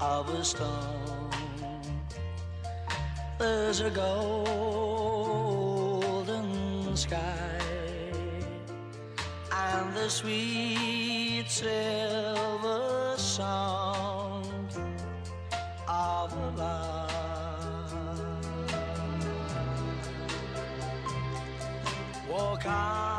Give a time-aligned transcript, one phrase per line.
[0.00, 1.30] of a storm,
[3.38, 4.96] there's a golden
[6.96, 7.60] sky
[9.52, 14.72] and the sweet silver sound
[15.86, 17.10] of lark.
[22.28, 23.09] Walk on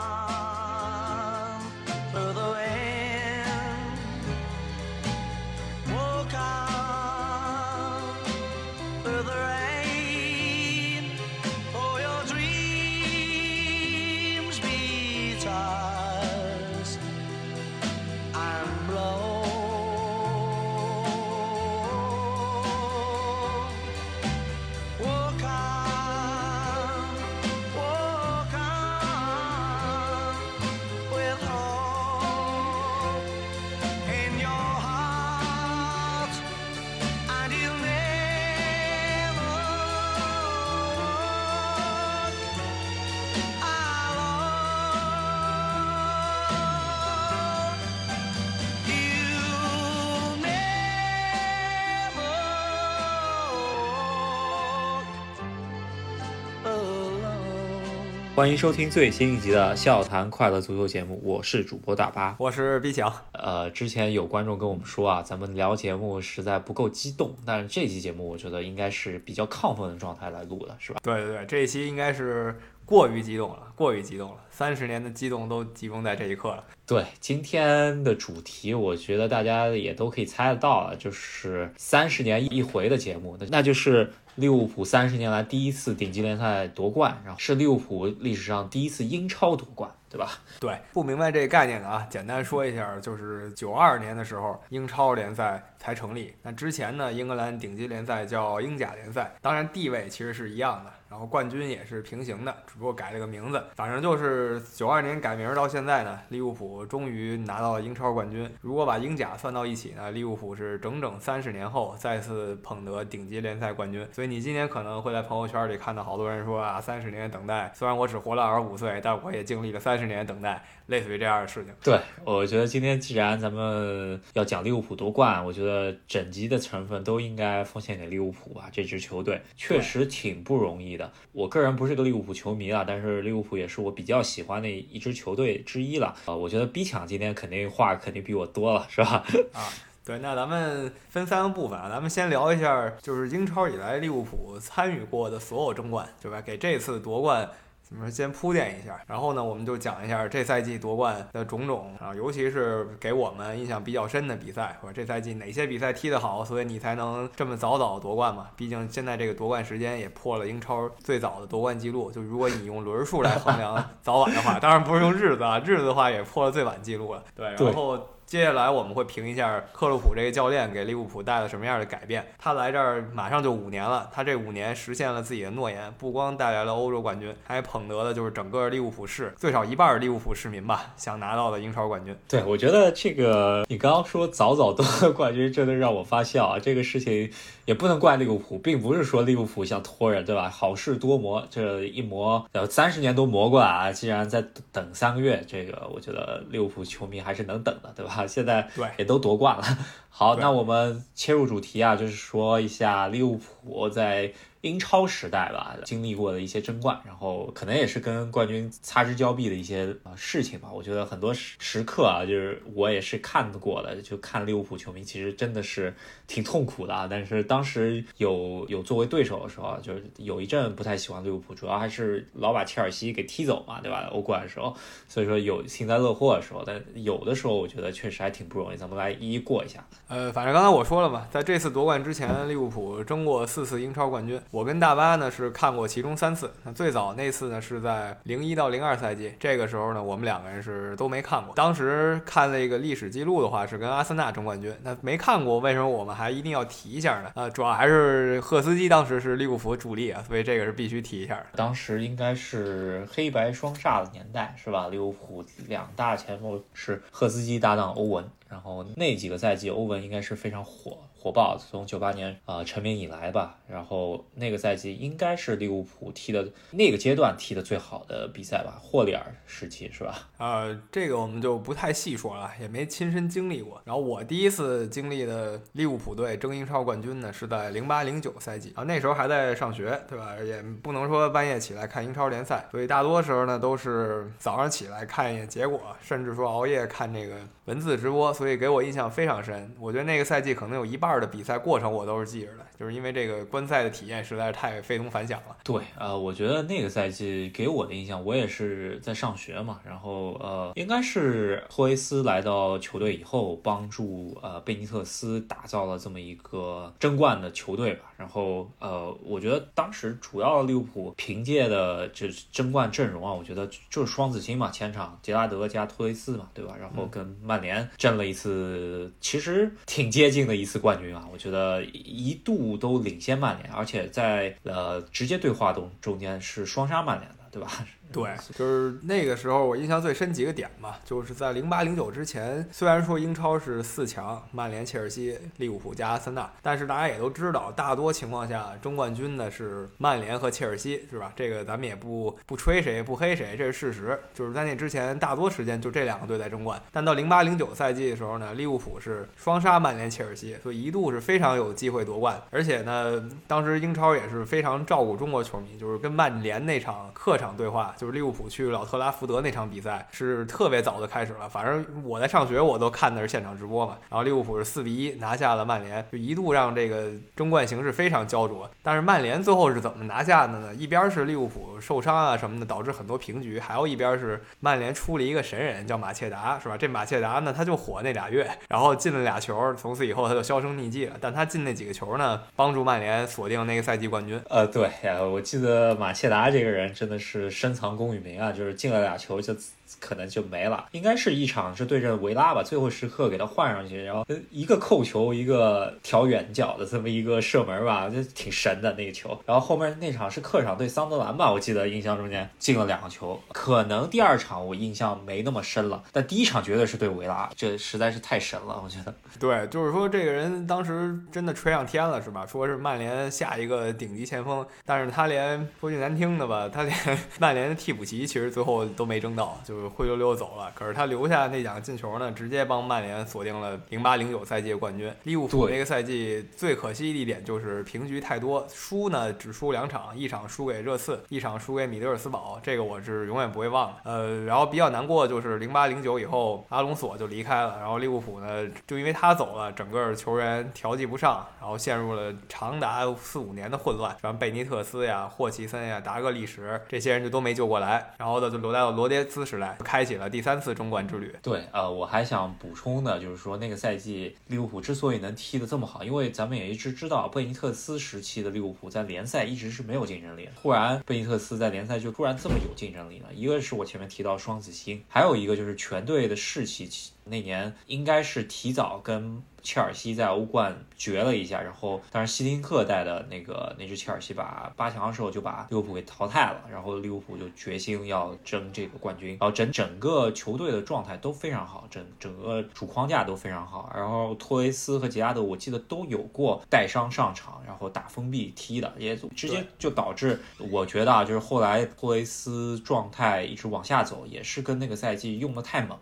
[58.41, 62.35] 欢迎收听最新一集的《笑谈快乐足球》节目，我是主播大巴。
[62.39, 71.00] 我是毕强，呃，之前有观众跟我们说啊，咱们聊节目实在不够激动，但是这期节目我觉得应该是比较亢奋的状态来录的，是吧？
[71.03, 72.59] 对对对，这一期应该是
[72.91, 76.61] 过于激动了，过于激动了，三十年的激动都集中在这一刻了。
[76.85, 90.29] 对，今天的主题我觉得大家也都可以猜得到了，就是三十年一回的节目，那那就是利物浦三十年来第一次顶级联赛夺冠，然后是利物浦历史上第一次英超夺冠，对吧？
[90.59, 96.33] 对，不明白这个概念的啊，简单说一下，就是九二年的时候，英超联赛才成立。
[96.43, 103.61] 那之前呢，英格兰顶级联赛叫英甲联赛，当然地位其实是一样的，然后冠军也是平行的，只不过改了个名字。
[103.75, 108.49] 反正就是九二年改名到现在呢，利物浦终于拿到了英超冠军。
[108.61, 114.07] 如果把英甲算到一起呢，利物浦是整整三十年后再次捧得顶级联赛冠军。
[114.13, 121.74] 所以你今年可能会在朋友圈里看到好多人说啊，三十年等待，虽然我只活了二十五岁，但我也经历了三十年等待，类似于这样的事情。
[121.84, 128.69] 对，我觉得今天既然咱们要讲利物浦夺冠，我觉得整集的成分都应该奉献给利物浦吧。
[128.72, 131.12] 这支球队确实挺不容易的。
[131.31, 136.13] 我个人不是个利物浦球迷啊，但是利物浦也是我比较喜欢的一支球队之一了。
[136.25, 139.23] 啊、我觉得逼抢今天肯定话肯定比我多了，是吧？
[139.53, 139.72] 啊，
[140.03, 146.41] 对，那咱们分三个部分啊，咱们先聊一下，就是英超以来利物浦参与过的所有争冠，对吧？
[146.41, 147.50] 给这次夺冠。
[147.91, 158.47] 怎么说先铺垫一下，然后呢，我们就讲一下这赛季夺冠的种种啊，尤其是给我们印象比较深的比赛，或者这赛季哪些比赛踢得好，所以你才能这么早早夺冠嘛？
[158.56, 162.09] 毕竟现在这个夺冠时间也破了英超最早的夺冠记录。
[162.09, 167.22] 就如果你用轮数来衡量 早晚的话，当然不是用日子啊，日子的话也破了最晚记录了。
[167.35, 168.00] 对，对然后
[168.31, 172.25] 接下来我们会评一下克洛普这个教练给利物浦带了什么样的改变。
[172.39, 182.15] 他来这儿马上就五年了，他这五年实现了自己的诺言，不光带来了欧洲冠军，还捧得了就是整个利物浦市最少一半儿利物浦市民吧想拿到的英超冠军。
[182.29, 186.57] 对，我觉得这个你刚刚说早早夺了冠军，真的让我发笑啊！
[186.57, 187.29] 这个事情
[187.71, 190.49] 也不能怪利物浦，并不是说利物浦想托人，对吧？
[190.49, 194.43] 好事多磨，这一磨呃三十年都磨过来啊，既然再
[194.73, 198.27] 等三个月，这个我觉得利物浦球迷还是能等的，对吧？
[198.27, 199.63] 现在对也都夺冠了。
[200.09, 210.69] 好，那我们切入主题啊，就是说一下利物浦在英超时代吧经历过的一些争冠，然后可能也是跟冠军擦之交臂的一些呃事情吧。
[210.72, 215.93] 我觉得很多时时刻啊，就是我也是看过的，就看利物浦球迷其实真的是
[216.28, 217.08] 挺痛苦的啊。
[217.09, 224.08] 但是当时有有作为对手的时候，就是有一阵不太喜欢利物浦，主要还是老把切尔西给踢走嘛，对吧？
[224.11, 224.75] 欧冠的时候，
[225.08, 228.78] 所以说有幸灾乐祸的时候，但有的时候我觉得确实还挺不容易。
[228.78, 229.84] 咱们来一一过一下。
[230.08, 236.51] 呃，反正刚才我说了嘛，在这次夺冠之前，利物浦争过四次英超冠军，我跟大巴呢是看过其中三次。
[236.63, 241.55] 那最早那次呢是在零一到零二赛季，这个时候呢我们两个人是都没看过。
[241.55, 247.31] 当时看那个历史记录的话是跟阿森纳争冠军，那没看过，为什么我们还一定要提一下呢？
[247.35, 251.41] 呃，主要还是赫斯基当时是利物浦主力啊，所以这个是必须提一下。
[251.55, 254.89] 当时应该是黑白双煞的年代，是吧？
[254.89, 261.00] 利物浦两大前锋是赫斯基搭档欧文，然后那几个赛季欧文应该是非常火。
[261.24, 270.27] 火爆，从九八年啊成名以来吧，然后那个赛季应该是利物浦踢的那个阶段踢的最好的比赛吧，霍利尔时期是吧？
[270.39, 273.80] 呃，这个我们就不太细说了，也没亲身经历过。
[273.86, 280.36] 然后我第一次经历的利物浦队争英超冠军呢，是在零八零九赛季啊，那时候还在上学，对吧？
[280.44, 289.72] 也不能说半夜起来看英超联赛，所以大多时候呢都是早上起来看一眼结果，甚至说熬夜看这个文字直播，所以给我印象非常深。
[289.80, 291.12] 我觉得那个赛季可能有一半。
[291.22, 295.56] 的比赛过程我都是记着的，就是因为这个观赛的体验实在是太非同凡响了。
[295.64, 308.11] 对，呃，我觉得那个赛季给我的印象，我也是在上学嘛，然后呃，应该是托雷斯来到球队以后，帮助呃贝尼特斯打造了这么一个争冠的球队吧。
[308.22, 316.76] 然后呃，我觉得当时主要利物浦凭借的这争冠阵容啊，我觉得就是双子星嘛，前场杰拉德加托雷斯嘛，对吧？
[316.80, 321.16] 然后跟曼联争了一次，其实挺接近的一次冠军。
[321.16, 327.70] 啊，我觉得一度都领先曼联，而且在呃直接对话中中间是双杀曼联的，对吧？
[328.12, 341.31] 对，就是那个时候我印象最深几个点嘛，就是在零八零九之前，虽然说英超是四强，曼联、切尔西、利物浦加阿森纳，但是大家也都知道，大多情况下争冠军的是曼联和切尔西，是吧？
[341.36, 344.19] 这个咱们也不不吹谁不黑谁，这是事实。
[344.34, 346.81] 就是在那之前，大多时间就这两个队在争冠。
[346.92, 352.42] 但到零八零九赛季的时候呢，利物浦是双杀曼联、切尔西，所以一度是非常有机会夺冠。
[352.50, 357.96] 而且呢，当时英超也是非常照顾中国球迷，就是跟曼联那场客场对话。
[358.01, 363.95] 就是利物浦去老特拉福德那场比赛是特别早的开始了，反正我在上学，我都看的是现场直播嘛。
[364.09, 368.68] 然后利物浦是四比一拿下了曼联，就一度让这个争冠形势非常焦灼。
[368.81, 370.74] 但是曼联最后是怎么拿下的呢？
[370.74, 376.75] 一边是利物浦受伤啊什么的，导致很多平局；还有一边是曼联出了一个神人，叫马切达，是吧？
[376.75, 381.15] 这马切达呢，他就火那俩月，然后进了俩球，从此以后他就销声匿迹了。
[381.21, 384.42] 但他进那几个球呢，帮助曼联锁定那个赛季冠军。
[384.50, 384.89] 呃，对，
[385.31, 389.56] 我记得马切达这个人真的是深藏功与名啊，就是进了俩球就。
[390.00, 399.38] 可能就没了，应该是一场是对阵维拉吧，最后时刻给他换上去，然后一个扣球，一个调远角的这么一个射门吧，就挺神的那个球。
[399.46, 403.40] 然后后面那场是客场对桑德兰吧，我记得印象中间进了两个球。
[403.52, 409.14] 可能第二场我印象没那么深了，但第一场绝对是对维拉，这实在是太神了，我觉得。
[409.40, 412.46] 对，就是说这个人当时真的吹上天了，是吧？
[412.46, 416.96] 说是曼联下一个顶级前锋，但是他连说句难听的吧，他连
[417.40, 419.81] 曼联的替补席其实最后都没争到，就是。
[419.89, 425.13] 灰溜溜走了，可是他留下那两个进球呢，直接帮曼联锁定了零八零九赛季的冠军。
[425.24, 433.95] 利物浦那个赛季最可惜的一点就是平局太多，输呢只输两场，一场输给热刺，一场输给米德尔斯堡，这个我是永远不会忘的。
[434.04, 449.71] 呃，然后比较难过就是零八零九以后，阿隆索就离开了，然后利物浦呢就因为他走了，整个球员调剂不上，然后陷入了长达四五年的混乱，像贝尼特斯呀、霍奇森呀、达格利什这些人就都没救过来，然后呢就留在了罗杰兹时代。
[449.80, 451.34] 开启了第三次中冠之旅。
[451.42, 463.28] 对，呃，我还想补充的，就是说那个赛季利物浦之所以能踢得这么好，因为咱们也一直知道贝尼特斯时期的利物浦在联赛一直是没有竞争力的，突然贝尼特斯在联赛就突然这么有竞争力了。
[463.34, 466.90] 一个是我前面提到双子星，还有一个就是全队的士气，
[467.24, 469.42] 那年应该是提早跟。
[469.63, 495.96] 切尔西在欧冠决了一下，然后当然希丁克带的那个那支切尔西把八强的时候就把利物浦给淘汰了，然后利物浦就决心要争这个冠军，然后整整个球队的状态都非常好，整整个主框架都非常好，然后托雷斯和杰拉德我记得都有过带伤上场，然后打封闭踢的，也直接就导致我觉得啊，就是后来托雷斯状态一直往下走，也是跟那个赛季用的太猛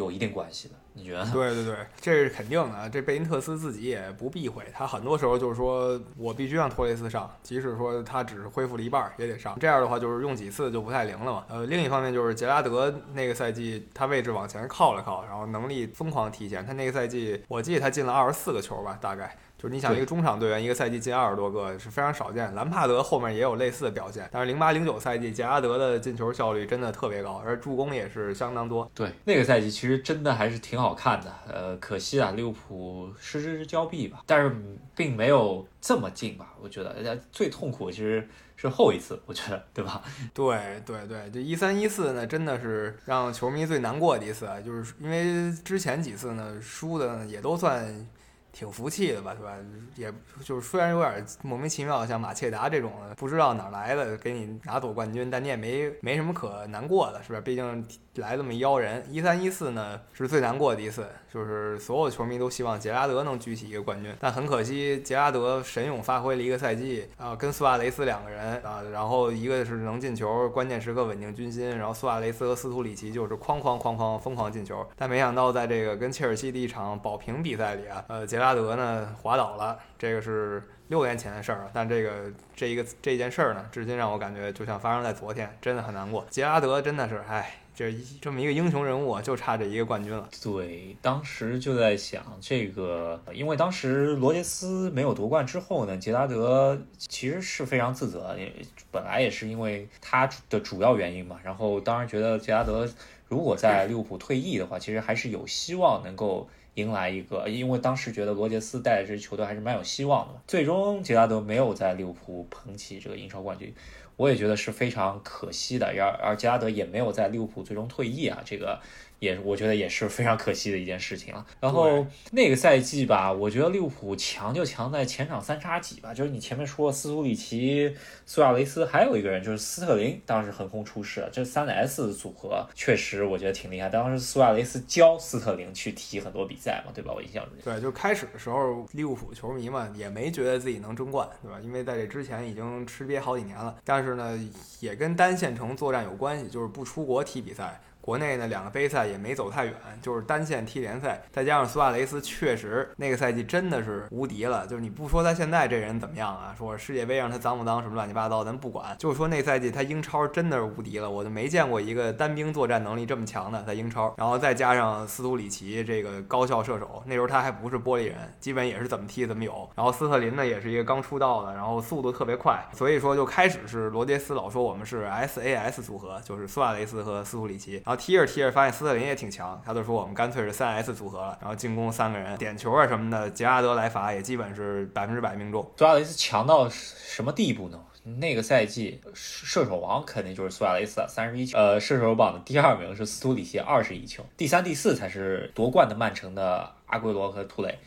[0.00, 0.74] 有一定关系的。
[0.92, 1.24] 你觉得？
[1.30, 2.90] 对对对，这是肯定的。
[2.90, 9.56] 这贝因特斯自己也不避讳，他很多时候就是说我必须让托雷斯上，即使说他只是恢复了一半也得上。
[9.60, 11.44] 这样的话就是用几次就不太灵了嘛。
[11.48, 16.66] 呃，另一方面就是杰拉德那个赛季他位置往前靠了靠，然后能力疯狂提前。
[16.66, 19.36] 他那个赛季我记得他进了二十四个球吧，大概。
[19.60, 28.90] 就是你想一个中场队员一个赛季进二十多个是非常少见，兰帕德后面也有类似的表现，但是零八零九赛季杰拉德的进球效率真的特别高，而助攻也是相当多。
[28.94, 34.56] 对，那个赛季其实真的还是挺好看的，呃，可惜啊，利物浦失之交臂吧，但是
[34.96, 38.26] 并没有这么近吧，我觉得，呃最痛苦其实
[38.56, 40.02] 是后一次，我觉得，对吧？
[40.32, 48.06] 对对对，这一三一四呢，真的是让球迷最难过的一次啊，就是因为之前几次呢输的也都算
[48.52, 49.56] 挺服气的吧，对吧？
[49.96, 50.12] 也
[50.44, 57.40] 就是虽然有点莫名其妙，像马切达这种不知道哪来的给你拿走冠军，但你也没没什么可难过的，是吧？
[57.40, 59.04] 毕竟来这么一妖人。
[59.08, 80.62] 一三一四呢是最难过的一次，就是所有球迷都希望杰拉德能举起一个冠军，但很可惜杰拉德神勇发挥了一个赛季啊，跟苏亚雷斯两个人啊，然后一个是能进球，关键时刻稳定军心，然后苏亚雷斯和斯图里奇就是哐哐哐哐疯狂进球，但没想到在这个跟切尔西的一场保平比赛里啊，呃，杰杰拉德呢滑倒了，这个是。
[80.88, 82.10] 六年前的事儿，但这个
[82.56, 86.26] 这一个这件事儿呢，至今让我感觉就像发生在昨天，真的很难过。
[86.30, 90.28] 杰拉德真的是，哎，这这么一个英雄人物，就差这一个冠军了。
[90.42, 98.52] 对，当时就在想这个，因为当时罗杰斯没有夺冠之后呢，杰拉德其实是非常自责，也
[98.90, 101.38] 本来也是因为他的主要原因嘛。
[101.44, 102.84] 然后当时觉得杰拉德
[103.28, 106.50] 如果在利物浦退役的话，其实还是有希望能够。
[106.74, 110.40] 迎来一个，因为当时觉得罗杰斯带的这支球队还是蛮有希望的。
[110.46, 113.74] 最终杰拉德没有在利物浦捧起这个英超冠军，
[114.16, 115.86] 我也觉得是非常可惜的。
[115.86, 118.80] 而而杰拉德也没有在利物浦最终退役啊，这个
[119.20, 121.46] 也我觉得也是非常可惜的一件事情了。
[121.60, 127.94] 然后那个赛季吧，我觉得利物浦强就强在前场三叉戟吧，就是你前面说斯图里奇、
[128.26, 133.88] 苏亚雷斯，还有一个人就是斯特林，当时横空出世，这三 S 组合确实我觉得挺厉害。
[133.88, 137.12] 当时苏亚雷斯教斯特林去踢很多比赛嘛，对吧？
[137.14, 137.52] 我印象中。
[137.62, 141.60] 对，就开始的时候，利物浦球迷嘛也没觉得自己能争冠，对吧？
[141.62, 143.76] 因为在这之前已经吃瘪好几年了。
[143.84, 144.38] 但是呢，
[144.80, 147.78] 也跟单线程作战有关系，就是不出国踢比赛。
[148.10, 154.66] 国内呢，两个杯赛也没走太远，就是单线踢联赛，再加上苏亚雷斯确实那个赛季真的是无敌了。
[154.66, 158.96] 就是你不说他现在这人怎么样啊，说世界杯让他脏不脏什么乱七八糟，咱不管。
[158.98, 164.12] 就说那赛季他英超真的是无敌了，我就没见过一个单兵作战能力这么强的在英超。
[164.18, 169.70] 然后再加上斯图里奇这个高效射手，那时候他还不是玻璃人，基本也是怎么踢怎么有。
[169.76, 177.74] 然后斯特林呢也是一个刚出道的，然后速度特别快，所以说就开始是罗杰斯老说我们是 SAS 组合，就是苏亚雷斯和斯图里奇。
[177.74, 181.36] 然后踢着踢着发现斯特林也挺强，他就说我们干脆是三 S 组合了。
[181.40, 185.70] 然后进攻三个人，点球啊什么的，杰拉德来罚也基本是百分之百命中。
[185.76, 187.78] 苏亚雷斯强到什么地步呢？
[188.18, 191.58] 那个赛季射手王肯定就是苏亚雷斯，三十一球。
[191.58, 194.24] 呃，射手榜的第二名是斯图里奇，二十一球。
[194.38, 197.78] 第三、第四才是夺冠的曼城的阿圭罗和图雷。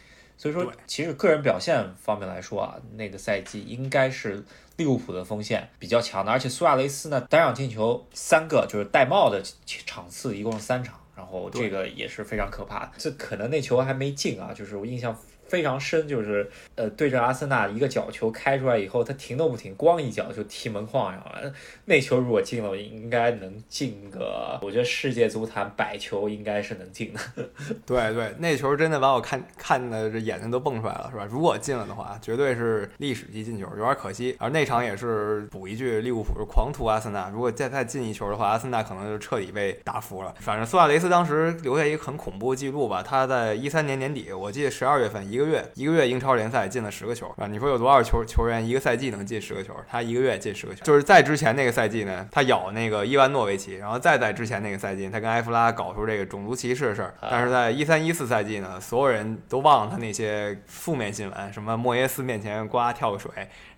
[0.44, 4.44] 所以说，其实个人表现方面来说啊，那个赛季应该是
[4.76, 6.30] 利物浦的锋线比较强的。
[6.30, 12.92] 而且苏亚雷斯呢，单场进球三个，就是戴帽的场次一共是三场，然后这个也是非常可怕的。
[12.98, 15.18] 这可能那球还没进啊，就是我印象。
[15.54, 21.54] 非常深，就是呃对着阿森纳一个角球开出来以后，他停都不停，咣一脚就踢门框上了。
[21.86, 27.20] 那球如果进了，应该能进个，我觉得世界足坛百球应该是能进的。
[27.86, 31.28] 对对，那球真的把我看看的这眼睛都蹦出来了，是吧？
[31.30, 34.36] 如果进了的话，绝对是历史级进球，有点可惜。
[34.40, 40.34] 而那场也是补一句，利物浦是狂屠阿森纳，如果再再进一球的话，阿森纳可能就彻底被打服了。
[40.40, 45.43] 反正苏亚雷斯当时留下一个很恐怖的记录吧，他在一三年年底，我记得十二月份一个。
[45.44, 47.46] 一个月一个月英超联赛进了十个球啊！
[47.48, 49.76] 你说有多少球球员一个赛季能进十个球？
[49.90, 57.14] 他一个月进十个球，就是在之前那个赛季呢，他咬那个伊万诺维奇，然后再在之前那个赛季，他跟埃弗拉搞出这个种族歧视的事儿。
[57.20, 63.30] 但是在一三一四赛季呢，所有人都忘了他那些负面新闻，什么莫耶斯面前呱跳个水，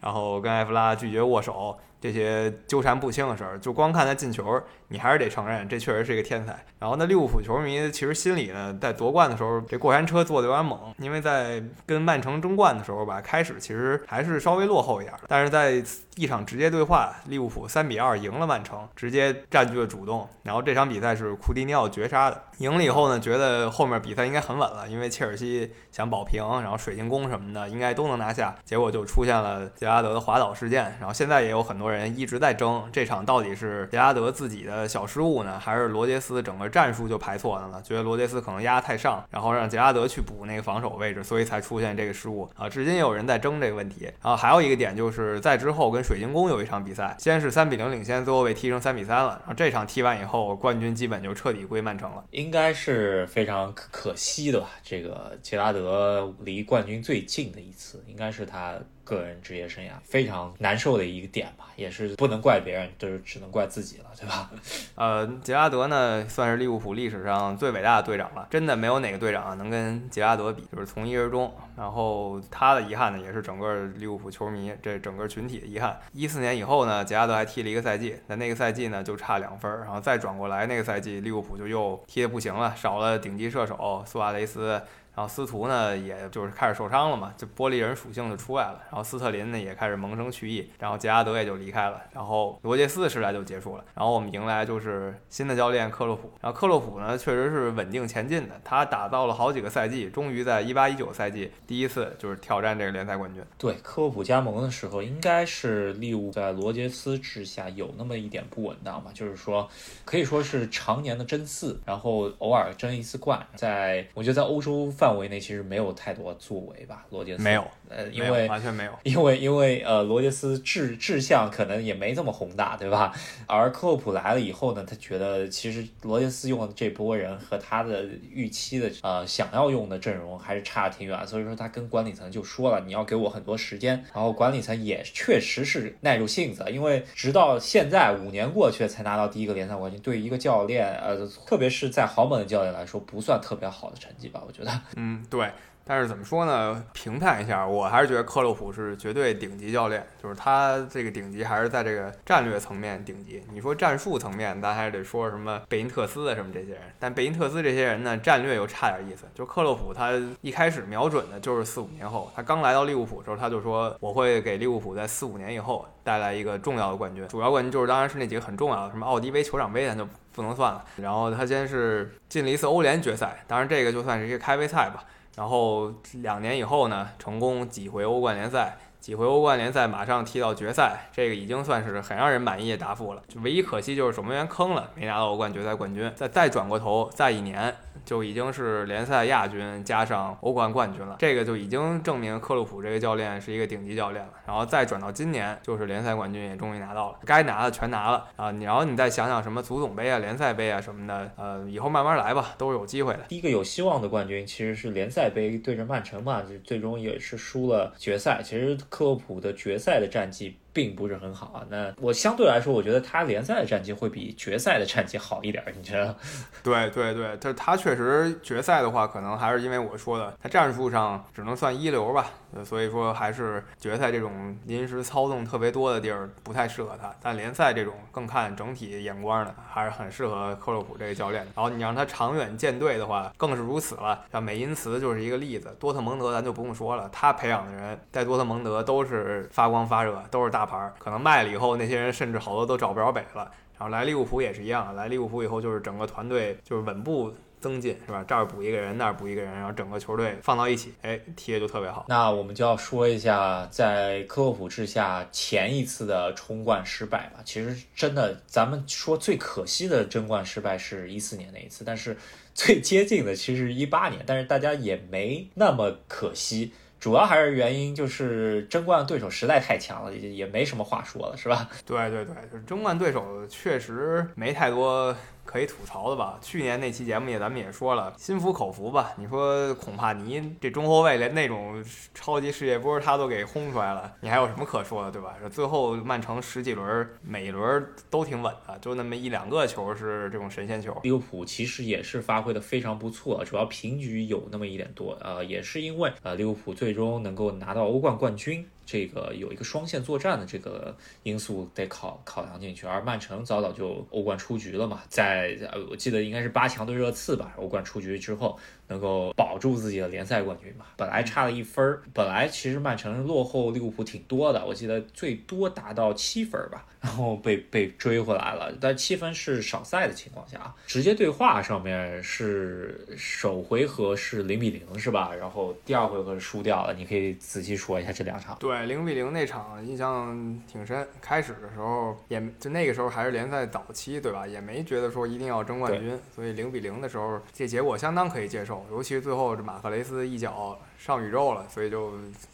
[0.01, 1.75] 然后跟埃弗拉拒绝握手。
[2.01, 4.61] 这些纠缠不清的事儿，就光看他进球，
[4.95, 6.57] 你还是得承认这确实是一个天才。
[6.79, 15.83] 然后那利物浦球迷其实心里呢，在夺冠的时候，这过山车坐的有点猛，因为在跟曼城争冠的时候吧，开始其实还是稍微落后一点，但是在
[16.15, 20.29] 一场直接对话，利物浦三比二赢了曼城，直接占据了主动。
[20.43, 30.83] 然后这场比赛是库蒂尼奥绝杀的，赢了以后呢，觉得后面比赛应该很稳了，因为切尔西想保平，然后水晶宫什么的应该都能拿下，结果就出现了杰拉德的滑倒事件。
[30.99, 31.85] 然后现在也有很多。
[31.95, 37.81] 人一直在争这场到底是杰拉德自己的小失误呢，还是罗杰斯整个战术就排错了呢？
[37.81, 42.67] 觉得罗杰斯可能压太上，然后让杰拉德去补那个防守位置，所以才出现这个失误啊。
[42.69, 44.05] 至今也有人在争这个问题。
[44.21, 49.39] 然后还有一个点就是在之后跟水晶宫有一场比赛，先是三比零领先，最后被踢成三比三了。
[49.41, 52.23] 然后这场踢完以后，冠军基本就彻底归曼城了。
[52.31, 54.69] 应该是非常可可惜的吧？
[54.83, 58.75] 这个杰拉德离冠军最近的一次，应该是他。
[59.05, 64.49] 个人职业生涯非常难受的一个点吧，也是不能怪别人，就是只能怪自己了，对吧？
[64.95, 71.53] 呃，杰拉德呢，算是利物浦历史上最伟大的队长了，真的没有哪个队长能跟杰拉德比，就是从一而终。
[71.77, 75.99] 然后他的遗憾呢，也是整个利物浦球迷这整个群体的遗憾。
[76.11, 84.81] 一四年以后呢，杰拉德还踢了一个赛季，那那个赛季呢就差两分，然后再转过来那个赛季，利物浦就又踢得不行了，少了顶级射手苏亚雷斯。
[85.15, 88.81] 然后司徒呢，也就是开始受伤了嘛，就玻璃人属性就出来了。
[88.89, 90.69] 然后斯特林呢，也开始萌生去意。
[90.77, 92.01] 然后杰拉德也就离开了。
[92.11, 93.85] 然后罗杰斯的时代就结束了。
[93.93, 96.31] 然后我们迎来就是新的教练克洛普。
[96.41, 98.59] 然后克洛普呢，确实是稳定前进的。
[98.63, 103.41] 他打造了好几个赛季，终于在一八一九赛季第一次就是挑战这个联赛冠军。
[103.57, 109.67] 对，克洛普加盟的时候，应该是利物在罗杰斯之下有那么一点不稳当吧，就是说
[110.03, 113.45] 可以说是常年的争四，然后偶尔争一次冠。
[113.55, 117.43] 在我觉得在欧洲范范围内其实没有太多作为吧，罗杰斯。
[117.43, 123.13] 没有，呃，因为完全没有，因为因为呃，罗杰斯志志向可能也没这么宏大，对吧？
[123.47, 144.41] 而克洛普来了以后呢，他觉得其实罗杰斯用的这波人和他的预期的呃想要用的阵容还是差挺远，所以说他跟管理层就说了，你要给我很多时间，然后管理层也确实是耐住性子，因为直到现在五年过去才拿到第一个联赛冠军，对于一个教练，呃，特别是在豪门的教练来说，不算特别好的成绩吧？
[144.47, 145.47] 我觉得，嗯，对。
[145.87, 146.83] 但是怎么说呢？
[146.93, 153.43] 评判一下，我还是觉得克洛普是绝对顶级教练，就是他这个顶级还是在这个战略层面顶级。
[153.53, 156.81] 你说战术层面，咱还是得说什么贝因特斯啊什么这些人。
[156.97, 159.25] 但贝因特斯这些人呢，战略又差点意思。
[159.35, 160.11] 就克洛普他
[160.41, 167.27] 一开始瞄准的就是四五年后，他刚来到利物浦的时候，他就说我会给利物浦在四五年以后带来一个重要的冠军。
[167.27, 170.83] 主要冠军就是当然是那几个很重要的，什么奥迪杯、酋长杯咱就不能算了。
[170.95, 175.03] 然后他先是进了一次欧联决赛，当然这个就算是一个开胃菜吧。
[175.35, 183.21] 然后两年以后呢，成功挤回欧冠联赛，挤回欧冠联赛，马上踢到决赛，这个已经算是很让人满意的答复了。
[183.27, 186.11] 就唯一可惜就是守门员坑了，没拿到欧冠决赛冠军。
[186.15, 187.75] 再再转过头，再一年。
[188.03, 194.31] 就已经是联赛亚军加上欧冠冠军了，这个就已经证明克洛普这个教练是一个顶级教练了。
[194.45, 198.51] 然后再转到今年，就是联赛冠军也终于拿到了，该拿的全拿了啊！
[198.51, 203.21] 你然后你再想想什么足总杯啊、联赛杯啊什么的，呃，以后慢慢来吧，都是有机会的。
[203.27, 208.41] 第一个有希望的冠军其实是联赛杯对着曼城嘛，就最终也是输了决赛。
[208.43, 210.57] 其实克洛普的决赛的战绩。
[210.75, 211.63] 并不是很好啊。
[211.69, 215.63] 那我相对来说，我觉得他联赛的战绩会比决赛的战绩好一点。
[215.77, 216.13] 你觉得？
[216.61, 222.29] 对对对，他他确实决赛的话，可能还是因为我说的，他战术上只能算一流吧。
[222.63, 227.13] 所以说，还是决赛这种临时操纵特别多的地儿不太适合他。
[227.21, 231.45] 但联赛这种更看整体眼光的，还是很适合克洛普这个教练。
[231.55, 234.23] 然后你让他长远建队的话，更是如此了。
[234.31, 240.91] 像美因茨就是一个例子，多特蒙德咱就不用说了，他培养的人在多特蒙德都是发光发热，都是大牌。
[240.97, 243.51] 可能卖了以后，那些人甚至好多都找不着北了。
[243.77, 247.33] 然后来利物浦也是一样，来利物浦以后就是整个团队就是稳步。
[247.65, 248.23] 增进是吧？
[248.27, 252.05] 这儿补一个人，那儿补一个人，然后整个球队放到一起，哎，踢的就特别好。
[252.07, 257.39] 那我们就要说一下，在克洛普治下前一次的冲冠失败吧。
[257.43, 262.15] 其实真的，咱们说最可惜的争冠失败是一四年那一次，但是
[262.53, 266.71] 最接近的其实是一八年，但是大家也没那么可惜。
[266.99, 271.67] 主要还是原因就是争冠对手实在太强了，也也没什么话说了，是吧？
[271.83, 275.15] 对对对，就是争冠对手确实没太多。
[275.45, 276.37] 可以吐槽的吧？
[276.41, 279.13] 去年那期节目也咱们也说了，心服口服吧。
[279.15, 281.81] 你说孔帕尼这中后卫连那种
[282.13, 285.35] 超级世界波他都给轰出来了，你还有什么可说的，对吧？
[285.49, 290.99] 最后曼城十几轮每一轮都挺稳的，就那么一两个球是这种神仙球。
[291.03, 298.67] 利物浦其实也是发挥的非常不错，主要平局有那么一点多，呃，也是因为呃利物浦最终能够拿到欧冠冠军。
[298.85, 308.59] 这个有一个双线作战的这个因素得考考量进去，而曼城早早就欧冠出局了嘛，在呃我记得应该是八强对热刺吧，欧冠出局之后。
[308.87, 310.85] 能够保住自己的联赛冠军嘛？
[310.95, 318.73] 本来差了一分儿，本来其实曼城落后利物浦挺多的，我记得最多达到七分吧，然后被被追回来了。
[318.81, 325.31] 但七分是少赛的情况下，直接对话上面是首回合是零比零是吧？
[325.33, 328.57] 然后第二回合输掉了，你可以仔细说一下这两场。
[328.59, 331.07] 对，零比零那场印象挺深。
[331.21, 334.47] 开始的时候也就那个时候还是联赛早期，对吧？
[334.47, 338.83] 也没觉得说一定要争冠军，所以零比零的时候这结果相当可以接受。
[338.89, 342.13] 尤其是最后这马克雷斯一脚上宇宙了，所以就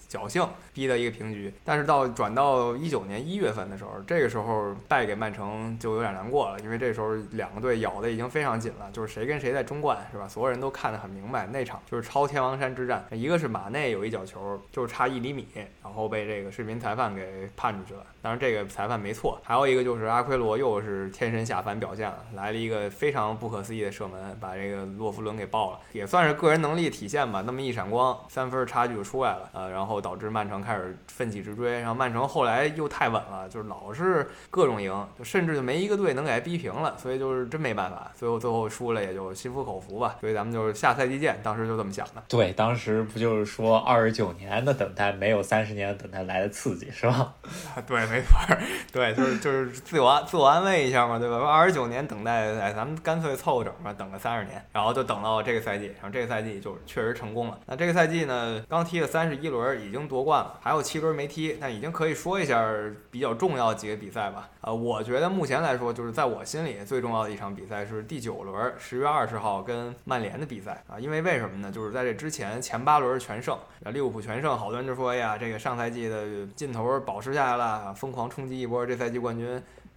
[0.09, 1.53] 侥幸逼得一个平局。
[1.63, 10.27] 但是到转到一九年一月份的时候，这个时候败给曼城就有点难过了，因为这时候两个队咬的已经非常紧了，就是谁跟谁在争冠，是吧？
[10.27, 15.47] 所有人都看得很明白，那场就是超天王山之战，一个是马内有一脚球，就差一厘米，
[15.83, 18.05] 然后被这个视频裁判给判出去了。
[18.21, 27.41] 当然这个裁判没错，还有一个就是阿奎罗又是天神下凡表现了，来了一个非常不可思议的射门，把这个洛夫伦给爆了，也算是个人能力体现吧。
[27.45, 40.17] 那么一闪光，三分差距就出来了，呃，然后导致曼城开始奋起直追，然后曼城后来又太稳了，就是老是各种赢，就甚至就没一个队能给他逼平了，所以就是真没办法，最后最后输了也就心服口服吧。
[40.21, 42.23] 所以咱们就是下赛季见，当时就这么想的。
[42.27, 47.33] 对，当时不就是说二十九年的等待没有三十年的等待来的刺激，是吧？
[47.87, 48.59] 对，没错儿，
[48.91, 51.37] 对，就是就是自我自我安慰一下嘛，对吧？
[51.37, 57.57] 二十九年等待，哎，咱们干脆凑个整吧，等个三十年，然后就等到这个赛季，然后这个赛季就确实成功了。
[57.67, 62.61] 那这个赛季呢，刚踢了三十一轮，已经夺冠了，还有七轮没踢，那已经可以说一下
[63.09, 64.49] 比较重要几个比赛吧。
[64.59, 71.71] 呃，我觉得目前来说，就是在我心里最重要的一场比赛是第九轮，十月二十号跟曼联的比赛啊，因为为什么呢？
[71.71, 79.45] 就是在这之前前八轮全胜，利物浦全胜，好多人就说，哎呀，这个上赛季的劲头保持下来了，疯狂冲击一波这赛季冠军，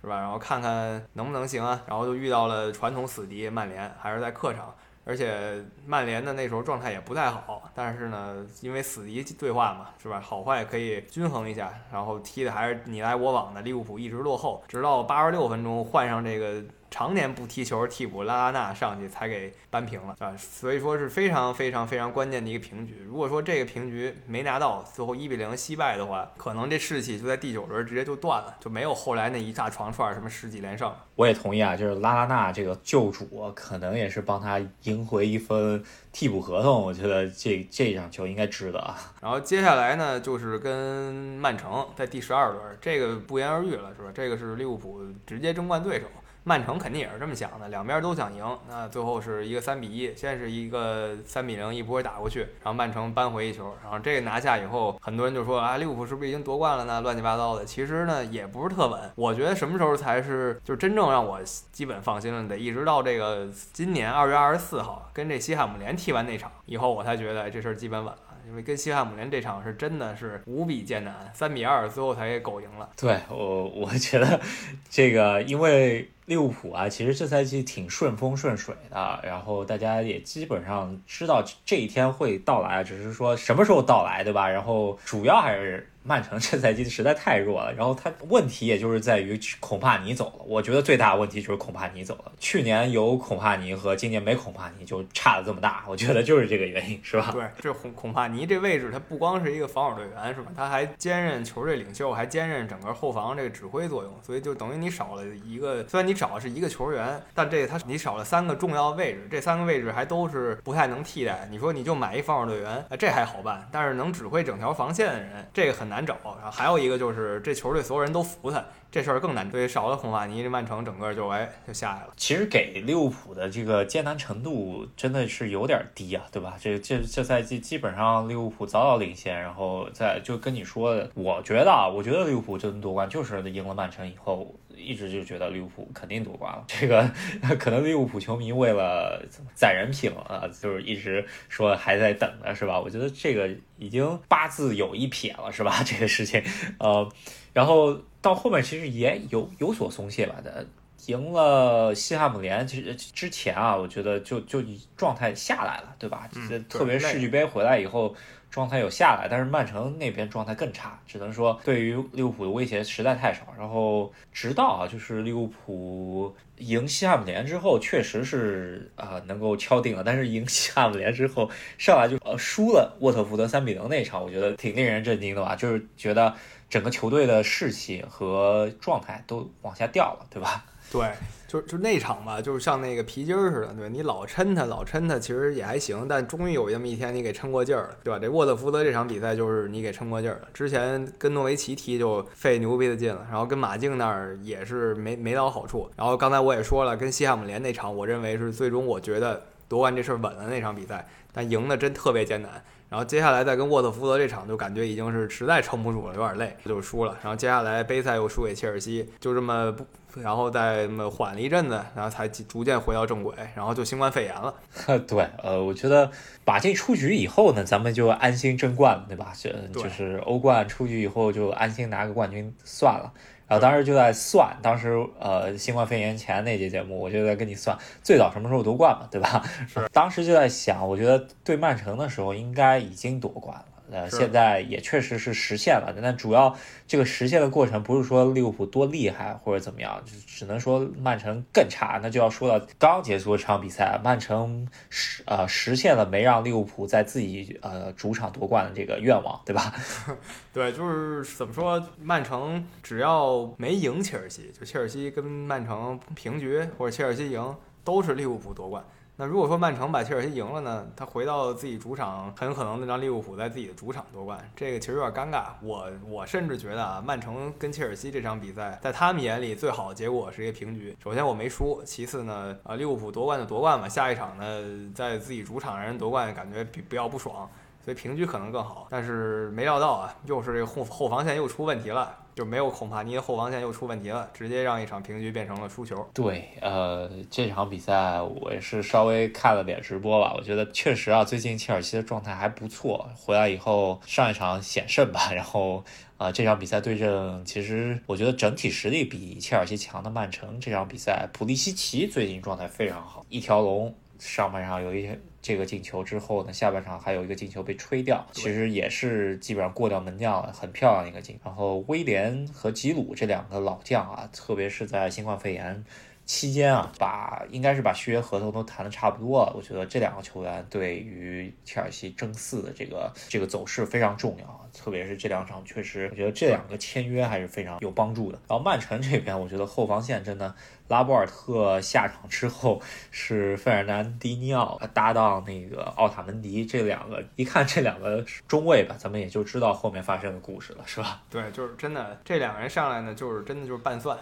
[0.02, 0.20] 是吧？
[0.20, 1.80] 然后看看能不能行啊。
[1.86, 4.74] 然后就遇到了传统死敌曼联，还是在客场，
[5.06, 10.20] 而且曼联的那时候状态也不太好，但是呢，因为死敌对话嘛，是吧？
[10.20, 16.62] 好坏可以均衡一下，然后踢的还是你来我往的，利物浦一直落后，直到八十六分钟换上这个。
[16.90, 23.04] 常年不踢球替补拉拉纳上去才给扳平了啊，所以说是非常非常非常关键的一个平局。
[23.04, 30.92] 如果说这个平局没拿到，最后一比零惜败的话，可能这士气就在第九轮直接就断了，就没有后来那一大长串什么十几连胜。
[31.16, 36.82] 我也同意啊，就是拉拉纳这个救主，可能也是帮他赢回一分替补合同。
[36.82, 38.96] 我觉得这这场球应该值得啊。
[39.20, 44.10] 然后接下来呢，就是跟曼城在第十二轮，这个不言而喻了，是吧？
[44.14, 46.06] 这个是利物浦直接争冠对手。
[46.44, 48.58] 曼城肯定也是这么想的，两边都想赢。
[48.68, 57.00] 那最后是一个三比一，先是一个三比零一波打过去，然后曼城扳回一球，然后这个拿下以后，很多人就说啊，利物浦是不是已经夺冠了呢？
[57.00, 57.64] 乱七八糟的。
[57.64, 59.00] 其实呢，也不是特稳。
[59.14, 61.40] 我觉得什么时候才是就是真正让我
[61.72, 62.46] 基本放心了？
[62.46, 68.12] 得一直到这个今年二月二十四号跟这西汉姆联踢完那场以后，我才觉得这事儿基本稳。
[68.48, 72.88] 因为跟西汉姆联这场是真的是无比艰难，三比二最后才给狗赢了。
[72.96, 74.40] 对我，我觉得
[74.88, 76.08] 这个因为。
[76.26, 84.48] 利物浦啊，其实这赛季挺顺风顺水的，然后大家也基本上知道这一天会到来，只是说什么时候到来，对吧？
[84.48, 85.86] 然后主要还是。
[86.06, 90.44] 曼城这赛季实在太弱了，然后他问题也就是在于孔帕尼走了。
[90.46, 92.32] 我觉得最大的问题就是孔帕尼走了。
[92.38, 97.30] 去年有孔帕尼和今年没孔帕尼就差了这么大，我觉得就是这个原因，是吧？
[97.32, 100.52] 对，这孔孔帕尼这位置，他不光是一个防守队员，是吧？
[100.54, 105.82] 他还兼任球队领袖，还兼任整个后防这个指挥作用，所以就等于你少了一个。
[105.88, 111.48] 虽然你找的是一个球员，但这他你少了三个重要位置，这三个位置还都是不太能替代。
[111.50, 115.93] 你说你就买一防守队员，这还好办，但是能指挥整条防线的人，这个很难。
[115.94, 119.48] 难找，然后还有一个就是这球队所有人都服他，这事儿更难。
[119.48, 122.08] 对，少了孔帕尼，这曼城整个就哎就下来了。
[122.16, 126.54] 其实给利物浦的这个艰难程度真的是有点低啊，对吧？
[126.60, 134.52] 这这这赛季基本上利物浦早早领先，然后再就跟你说，我觉得啊，我觉得利物浦这夺冠就是赢了曼城以后。
[134.76, 137.10] 一直就觉得利物浦肯定夺冠了，这个
[137.58, 142.80] 可能利物浦球迷为了攒人品啊，就是一直说还在等着，是吧？
[142.80, 145.82] 我觉得这个已经八字有一撇了，是吧？
[145.86, 146.42] 这个事情，
[146.78, 147.08] 呃，
[147.52, 150.66] 然后到后面其实也有有所松懈吧的，
[151.06, 154.62] 赢了西汉姆联，其实之前啊，我觉得就就
[154.96, 156.28] 状态下来了，对吧？
[156.68, 158.14] 特别世俱杯回来以后。
[158.54, 163.40] 状态有下来，但是曼城那边状态更差，只能说对于利物浦的威胁实在太少。
[163.58, 170.04] 然后直到啊，就是利物浦赢西汉姆联之后，确实是啊能够敲定了。
[170.04, 175.56] 但是赢西汉姆联之后，上来就呃输了沃特福德三比零那场，我觉得挺令人震惊的吧？
[175.56, 176.32] 就是觉得
[176.70, 180.64] 整个球队的士气和状态都往下掉了，对吧？
[180.98, 181.10] 对。
[181.46, 186.08] 就就那场吧，就是像那个皮筋儿似的，对你老抻它，老抻它，其实也还行。
[186.08, 188.18] 但终于有这么一天，你给撑过劲儿了，对吧？
[188.18, 190.48] 这沃特福德这场比赛就是你给撑过劲儿了。
[190.52, 195.88] 之前跟诺维奇踢就费牛逼的劲了，然后跟马竞那儿也是没没到好处。
[195.96, 202.50] 然后刚才我也说了，跟西汉姆联那场，我认为是最终我觉得夺冠这事儿稳了那场比赛，但赢的真特别艰难。
[202.88, 207.16] 然后接下来再跟沃特福德这场，就感觉已经是实在撑不住了，有点累，就输了。
[207.22, 209.84] 然后接下来杯赛又输给切尔西，就这么不，
[210.22, 214.54] 然后再缓了一阵子，然后才逐渐回到正轨，然后就新冠肺炎了。
[215.06, 216.10] 对，呃，我觉得
[216.44, 219.32] 把这出局以后呢，咱们就安心争冠，对吧？
[219.34, 223.12] 这对就是欧冠出局以后就安心拿个冠军算了。
[223.46, 229.44] 然后当时就在算，当时呃新冠肺炎前那节节目，我就在跟你算最早什么时候夺冠嘛，对吧？
[229.68, 229.86] 是。
[229.92, 233.66] 当时就在想，我觉得对曼城的时候应该已经夺冠了。
[233.90, 242.00] 呃，现在也确实是实现了，但主要这个实现的过程不是说利物浦多厉害或者怎么样，就只能说曼城更差。
[242.02, 249.74] 那就要说到刚结束这场比赛，曼城实呃实现了没让利物浦在自己呃主场夺冠的这个愿望，对吧？
[250.52, 258.82] 对，就是怎么说，曼城只要没赢切尔西，就切尔西跟曼城平局或者切尔西赢，都是利物浦夺冠。
[259.16, 265.50] 那如果说曼城把切尔西赢了呢，他回到自己主场，很可能能让利物浦在自己的主场夺冠，这个其实有点尴尬。
[265.62, 270.96] 我我甚至觉得啊，曼城跟切尔西这场比赛，在他们眼里最好的结果是一个平局。
[271.00, 277.48] 首先我没输，其次呢，啊利物浦夺冠就夺冠嘛，下一场呢在自己主场让人夺冠，感觉比比较不爽。
[277.84, 286.06] 所以平局可能更好，但是没料到啊，又是这个后后防线又出问题了，就没有孔帕尼的后防线又出问题了，直接让一场平局变成了输球。
[286.12, 295.84] 对，呃，这场比赛我也是稍微看了点直播吧，我觉得确实啊，最近切尔西的状态还不错，回来以后上一场险胜吧，然后
[296.16, 305.08] 啊、这场比赛对阵，其实我觉得整体实力比切尔西强的曼城，这场比赛普利西奇最近状态非常好，一条龙，上半场有一
[305.44, 311.38] 这个进球之后呢，下半场还有一个进球被吹掉，其实也是基本上过掉门将了，很漂亮的一个进。
[311.44, 315.84] 然后威廉和吉鲁这两个老将啊，特别是在新冠肺炎
[316.24, 319.52] 期间啊，把应该是把续约合同都谈的差不多了。
[319.56, 328.38] 我觉得这两个球员对于切尔西争四的这个这个走势非常重要啊，特别是这两场，确实我觉得这两个签约还是非常有帮助的。
[328.48, 330.54] 然后曼城这边，我觉得后防线真的。
[330.86, 332.78] 拉波尔特下场之后
[333.10, 341.22] 是费尔南迪尼奥搭档那个奥塔门迪，这两个一看这两个中卫吧，咱们也就知道后面发生的故事了，是吧？
[341.30, 344.16] 对，就是真的，这两个人上来呢，就是真的就是拌蒜，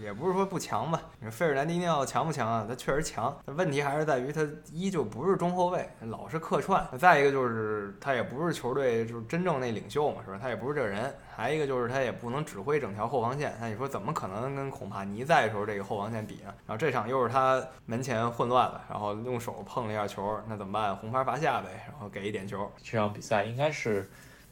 [0.00, 1.00] 也不是说不强吧。
[1.18, 2.66] 你说费尔南迪尼奥强不强啊？
[2.68, 10.38] 他确实强，但问题还是在于他依旧不是中后卫，老是客串；再一个就是他也不是球队就是真正那领袖嘛，是吧？
[10.40, 11.14] 他也不是这人。
[11.36, 16.52] 还一个就是他也不能指挥整条后防线，那你说怎么可能跟孔帕尼在的时候这个后防线比呢？
[16.66, 20.94] 然后这场又是他门前混乱了，然后用手碰了一下球，那怎么办？
[20.96, 22.70] 红牌罚下呗，然后给一点球。
[22.82, 24.10] 这场比赛应该是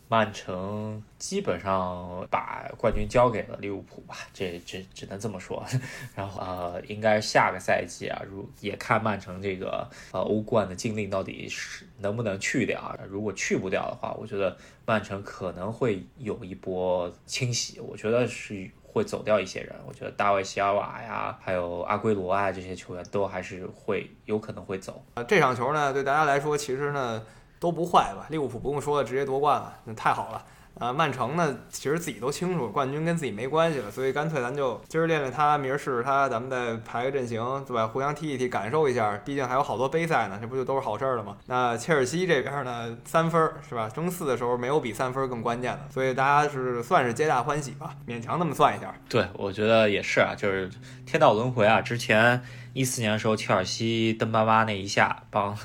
[0.09, 5.65] 曼城基本上把冠军交给了利物浦吧，这这只能这么说。
[6.17, 12.99] 然后呃，应该下个赛季啊，如也看曼城这个呃欧冠的禁令到底是能不能去掉。
[13.09, 17.79] 如果去不掉的话，我觉得曼城可能会有一波清洗。
[17.81, 18.71] 我觉得是。
[18.91, 25.05] 会走掉一些人，我觉得大卫席尔瓦呀，还有阿圭罗啊这些球员都还是会有可能会走。
[25.15, 27.23] 呃，这场球呢，对大家来说其实呢
[27.59, 28.27] 都不坏吧？
[28.31, 30.45] 利物浦不用说了，直接夺冠了，那太好了。
[30.79, 37.85] 啊，曼城呢，其实自己都清楚，冠军跟自己没关系了，所以干脆咱就今儿练练他，明儿试试他，咱们再排个阵型，对吧？
[37.89, 41.37] 互相踢一踢，感受一下，毕竟还有好多杯赛呢，这不就都是好事儿了吗？
[41.47, 43.89] 那切尔西这边呢，三分儿是吧？
[43.89, 48.95] 争四的时候没有比三分更关键的，所以大家是算是皆大欢喜吧，勉强那么算一下。
[49.09, 50.71] 对，我觉得也是啊，就是
[51.05, 51.81] 天道轮回啊。
[51.81, 52.41] 之前
[52.73, 55.59] 一四年的时候，切尔西登巴巴那一下帮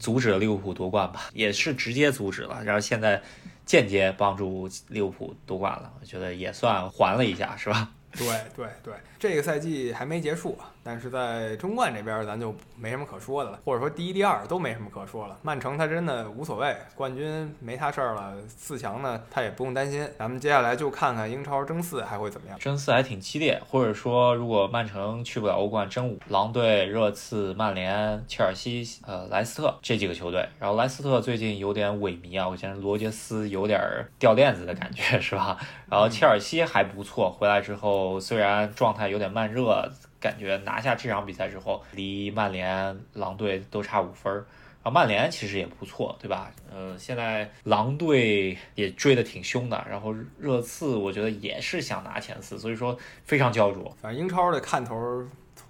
[0.00, 3.22] 阻止了利物浦夺冠吧，也是直接阻止了，然后现在
[3.64, 7.92] 间接帮助利物浦夺冠了，我觉得也算还了一下，是吧？
[8.16, 15.38] 对 对对，这个赛季还没结束，但是在中冠这边咱就没什么可说的了，或者说第一、第二都没什么可说了。
[15.42, 20.08] 曼城他真的无所谓，冠军没他事儿了，四强呢他也不用担心。
[20.18, 22.58] 咱们接下来就看看英超争四还会怎么样。
[22.58, 33.78] 争四还挺激烈，或者说如果曼城去不了欧冠，争五，狼队、热刺、曼联、切尔西、呃莱斯特这几个球队，然后莱斯特最近有点萎靡啊，我觉得罗杰斯有点
[34.18, 35.58] 掉链子的感觉， 是吧？
[35.90, 44.46] 然后切尔西还不错，回来之后虽然状态有点慢热，感觉拿下这场比赛之后，离曼联、狼队都差五分儿。
[44.82, 46.50] 啊，曼联其实也不错，对吧？
[46.72, 53.94] 呃，现在狼队也追得挺凶的，然后热刺我觉得也是想拿前四，所以说非常焦灼。
[54.00, 55.22] 反正英超的看头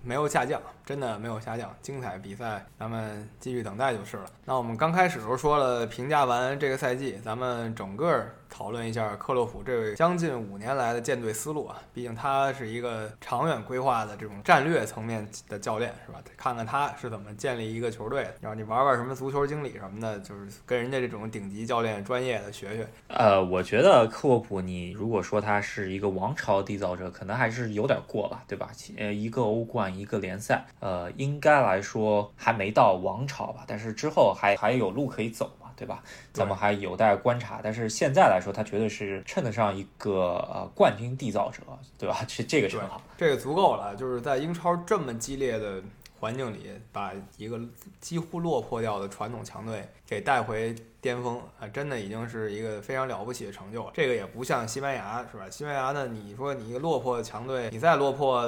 [0.05, 4.25] 没有下降，真的没有下降，精彩比赛咱们继续等待就是了。
[4.45, 16.19] 那我们刚开始时候说了，评价完这个赛季，咱们整个讨论一下克洛普这位将近五年来的舰队思路啊，毕竟他是一个长远规划的这种战略层面的教练，是吧？
[16.37, 22.89] 看看他是怎么建立一个球队的，然后你玩玩什么足球经理什么的，就是跟人家这种顶级教练专业的学学。
[23.07, 28.73] 呃，我觉得克洛普，你如果说他是一个王朝缔造者，可能还是有点过吧，对吧？
[28.97, 36.03] 呃，一个欧冠，一个联赛，呃，应该来说还没到王朝吧，但是之后还还有路可以走嘛，对吧？
[36.33, 37.61] 咱们还有待观察。
[37.63, 41.63] 但是现在来说，他绝对是称得上一个呃冠军缔造者，
[41.99, 42.25] 对吧？
[42.27, 43.95] 是这个是对很好。，这个足够了。
[43.95, 45.83] 就是在英超这么激烈的
[46.21, 47.59] 环境里，把一个
[47.99, 53.91] 几乎落魄掉的传统强队给带回巅峰啊，真的已经是一个非常了不起的成就了。
[53.95, 55.49] 这个也不像西班牙，是吧？
[55.51, 58.47] 西班牙呢，你说你一个落魄的强队，你再落魄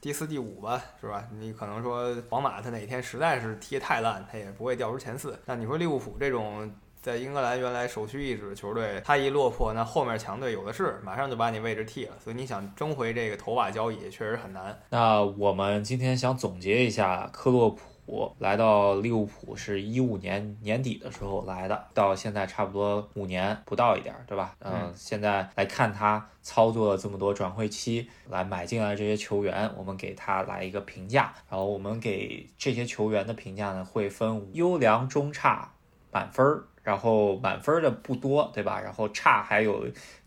[0.00, 1.24] 第四、第五吧，是吧？
[1.30, 5.38] 你可能说皇马他哪天实在是踢太烂，他也不会掉出前四。
[5.46, 6.70] 但你说利物浦这种。
[7.04, 12.14] 在英格兰原来首屈一指的球队，他一落魄，那后面强队有的是，马上就把你位置替了。
[12.18, 14.74] 所以你想争回这个头把交椅，确实很难。
[14.88, 24.56] 那我们今天想总结一下，克洛普来到利物浦是一五年年底的时候来的，到现在差不多五年不到一点儿，对吧？
[24.60, 35.70] 嗯，嗯现在来看他操作了这么多转会期，来买进来这些球员，我们给他来一个评价，然后我们给这些球员的评价呢会分优良、中差、
[36.10, 36.64] 满分儿。
[36.84, 38.80] 然后满分的不多，对吧？
[38.80, 39.84] 然后差还有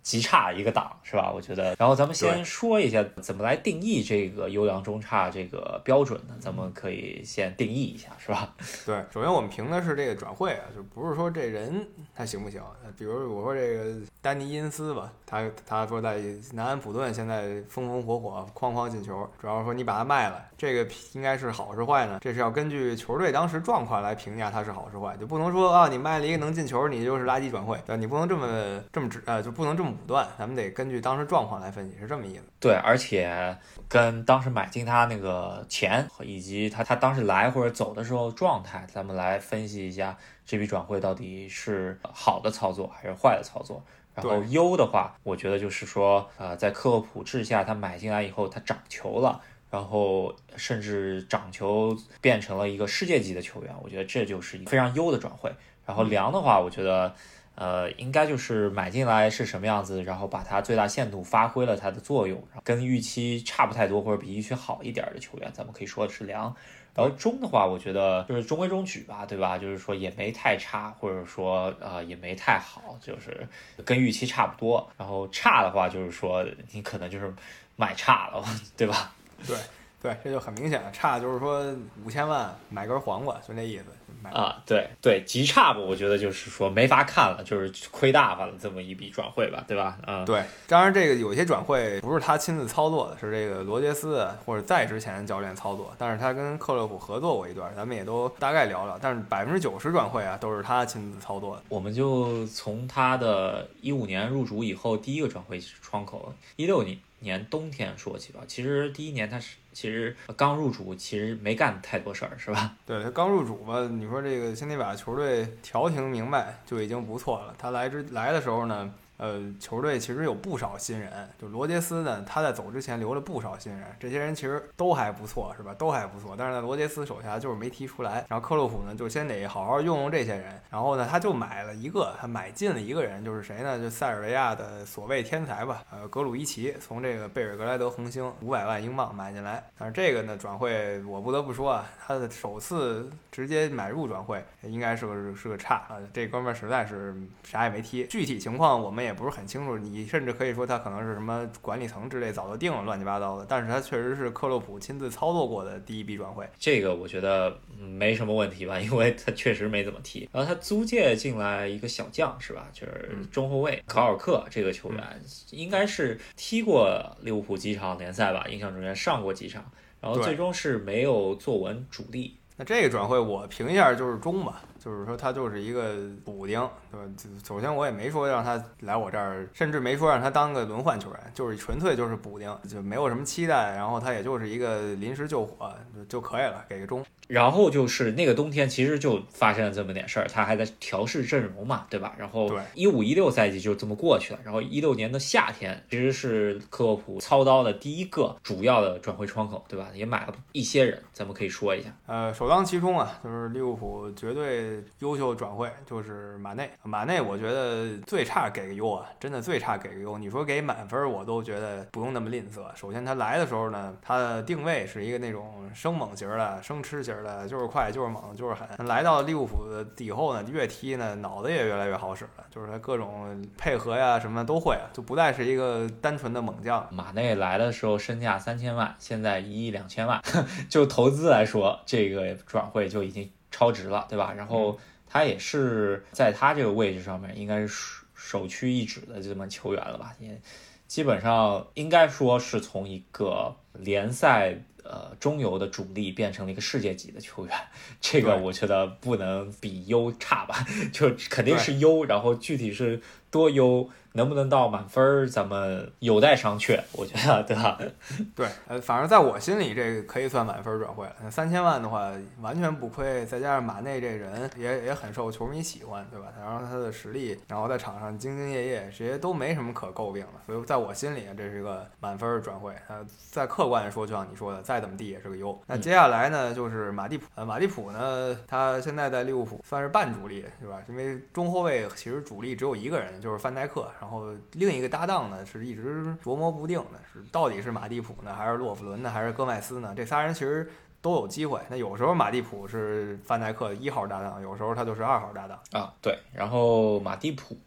[0.07, 1.29] 极差一个档，是吧？
[1.35, 1.75] 我觉得。
[1.77, 6.35] 然后咱们先说一下怎么来定义这个优良中差这个标准呢？
[6.39, 8.55] 咱们可以先定义一下，是吧？
[8.85, 12.61] 对，首先我们评的是这个转会啊，就不是说这人他行不行。
[12.85, 16.21] 呃比如我说这个丹尼因斯吧，他他说在
[16.53, 22.17] 南安普顿现在风风火火，哐哐进球，主要说你把他卖了，这个应该是好是坏呢？
[22.21, 27.77] 这是要根据球队当时状况来评价他是好是坏，就不能说啊你卖了一个能进球，你就是垃圾转会？
[27.97, 32.43] 你不能这么这么直呃，就不能这么武断，咱们得根据当时状况来分析，是这么意思。
[32.59, 33.57] 对，而且
[33.89, 43.83] 跟当时买进他那个钱，以及他他当时来或者走的时候状态，咱们来分析一下这笔转会到底是好的操作还是坏的操作。
[44.13, 55.51] 然后优的话，我觉得就是说，呃，在克洛普治下，他买进来以后，他涨球了，然后甚至长球变成了一个世界级的球员，我觉得这就是一个非常优的转会。
[55.85, 57.13] 然后良的话，我觉得。
[57.59, 66.55] 呃，应该就是买进来是什么样子，然后把它最大限度发挥了它的作用，跟预期差不太多或者比预期好一点的球员，咱们可以说是良。
[66.93, 69.57] 然后中的话，我觉得就是中规中矩吧，对吧？
[69.57, 73.47] 就是说也没太差，或者说呃也没太好，就是
[73.83, 74.87] 跟预期差不多。
[74.95, 77.33] 然后差的话，就是说你可能就是
[77.75, 78.43] 买差了，
[78.75, 79.13] 对吧？
[79.47, 79.55] 对
[80.01, 81.65] 对，这就很明显了，差就是说
[82.03, 83.85] 五千万买根黄瓜，就那意思。
[84.19, 89.99] 买啊，对对，极差吧，我觉得就是说没法看了，就是亏大发了这么一笔转会吧，对吧？
[90.07, 98.97] 嗯，对，当然这个有些转会不是他亲自操作的，是这个罗杰斯或者再之前的教练操作，但是他跟克洛普合作过一段，咱们也都大概聊聊。
[98.99, 101.61] 但是百分之九十转会啊都是他亲自操作的。
[101.69, 108.41] 我们就从他的一五年入主以后第一个转会窗口，一六年年冬天说起吧。
[108.47, 112.75] 其实第一年他是其实刚入主，其实没干太多事儿，是吧？
[112.85, 117.55] 对他刚入主吧，你说这个先得把球队调停明白就已经不错了。
[117.57, 125.73] 他来之来的时候呢，呃，球队其实有不少新人，就罗杰斯呢，他在走之前留了不少新人，这些人其实都还不错，是吧？
[125.73, 128.25] 都还不错，但是在罗杰斯手下就是没提出来。
[128.29, 133.79] 然后克洛普呢，就先得好好用用这些人，然后呢，他就买了一个，他买进了一个人，就是谁呢？
[133.79, 139.63] 就塞尔维亚的所谓天才吧，呃，格鲁伊奇，从这个贝尔格莱德红星五百万英镑买进来。
[139.77, 149.77] 但是这个呢，转会我不得不说啊，他的首次直接买入转会应该是个是个差啊，这哥们儿实在是啥也没踢，具体情况我们也也不是很清楚。
[149.77, 156.47] 你甚至可以说他可能是什么管理层之类早就定了乱七八糟的，但是他确实是克洛普亲自操作过的第一笔转会。
[156.59, 160.29] 这个我觉得嗯没什么问题吧，因为他确实没怎么踢。
[160.31, 162.67] 然后他租借进来一个小将是吧？
[162.71, 165.03] 就是嗯中后卫考尔克这个球员，
[165.51, 169.63] 应该是踢过利物浦几场联赛吧，印象中间上过几场，
[170.01, 172.37] 然后最终是没有坐稳主力。
[172.59, 176.59] 那这个转会我评一下就是中吧，就是说他就是一个补丁，
[176.91, 177.05] 对吧？
[177.17, 187.05] 就首先我也没说让他来我这儿，甚至没说让他当个轮换球员，就是纯粹就是补丁，就没有什么期待，然后他也就是一个临时救火就就可以了，给个中。
[187.27, 192.15] 然后就是那个冬天，其实就发生了这么点事儿，他还在调试阵容嘛，对吧？
[192.17, 199.89] 然后对一五一六赛季就这么过去了，然后一六年的夏天其实是克洛普操刀的第一个主要的转会窗口，对吧？
[199.93, 201.89] 也买了一些人，咱们可以说一下。
[202.05, 206.69] 呃，首当其冲啊，就是利物浦绝对优秀转会，就是马内。
[206.83, 210.17] 马内，我觉得最差给个优啊，真的最差给个优。
[210.17, 212.63] 你说给满分，我都觉得不用那么吝啬。
[212.75, 218.67] 首先他来的时候呢，他的定位是一个那种生猛型的、生吃型的，就是快、就是猛、就是狠。
[218.87, 226.87] 来到利物浦的以后呢，越踢呢，脑子也越来越好使了，就是他各种配合呀什么都会，就不再是一个单纯的猛将。
[226.91, 230.21] 马内来的时候身价三千万，现在一亿两千万，
[230.69, 234.33] 就投资来说，这个转会就已经超值了，对吧？
[234.35, 234.77] 然后
[235.07, 240.13] 他也是在他这个位置上面，应该是首首屈一指的这么球员了吧？
[240.19, 240.39] 也
[240.87, 247.55] 基本上应该说是从一个联赛呃中游的主力变成了一个世界级的球员，
[247.99, 257.77] 这个我觉得不能比优差吧， 就肯定是优，然后具体是多优，能不能到满分儿，咱们有待商榷，我觉得，对吧？
[258.35, 261.15] 对，呃，反正在我心里，这个可以算满分转会了。
[261.21, 266.27] 那三千万的话，完全不亏，再加上马内这人也也很受球迷喜欢，对吧？
[266.39, 270.39] 然后他的实力，然后在场上兢兢业业，这些都没什么可诟病的。
[270.45, 272.73] 所以在我心里，这是一个满分转会。
[272.87, 275.59] 呃，在客观的说，就像你说的，再怎么地也是个优。
[275.67, 277.25] 那接下来呢，就是马蒂普。
[277.35, 280.81] 呃，马蒂普呢，他现在在利物浦算是半主力，对吧？
[280.87, 289.93] 因为中后卫其实主力只有一个人，就是范戴克，然后另一个搭档呢是一直琢磨不定的，是到底是马蒂普呢，还是洛夫伦呢，还是戈麦斯呢？
[289.95, 290.69] 这仨人其实
[291.01, 291.59] 都有机会。
[291.69, 295.59] 那有时候马蒂普是范戴克一号搭档，有时候他就是二号搭档。
[295.71, 297.57] 啊，对，然后马蒂普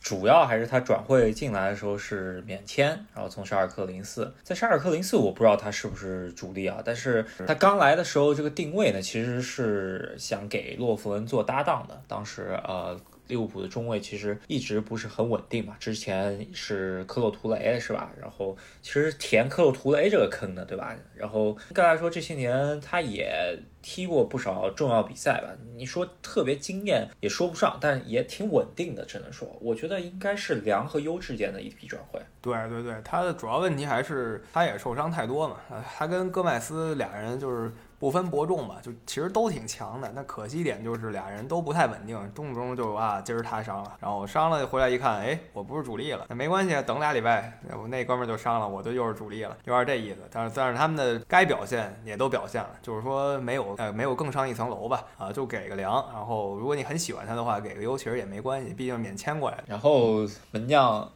[0.00, 12.98] 主要还是他转会进来的时候是免签，然后从沙尔克零四，在沙尔克零四我不知道他是不是主力啊，但是他刚来的时候这个定位呢，其实是想给洛夫伦做搭档的，当时呃。
[13.28, 18.10] 利物浦的中卫其实一直不是很稳定嘛，之前是克洛图雷是吧？
[18.20, 20.94] 然后其实填克洛图雷这个坑的，对吧？
[21.14, 25.48] 然后应该来说这些年他也踢过不少重要比赛吧。
[25.76, 32.20] 你说特别惊艳也说不上，但也挺稳定的，只能说，我觉得应该是良和优之间的一笔转会。
[32.40, 35.56] 对对对，他的主要问题还是他也受伤太多嘛。
[35.96, 40.10] 他跟戈麦斯俩人就是不分伯仲吧，就其实都挺强的。
[40.14, 50.18] 那可惜点就是俩人都不太稳定，动不动就啊今儿他伤了，然后我伤了回来一看，哎，我不是主力了，那没关系，等俩礼拜，我那哥们儿就伤了，我就又是主力了，有点这意思。
[50.30, 55.94] 但是但是他们的该表现也都表现了，就是说没有呃没有更上一层楼吧，啊就给个良。
[56.12, 59.64] 然后如果你很喜欢他的话，给个优其实也没关系，毕竟免签过来的。
[59.66, 61.10] 然后门将、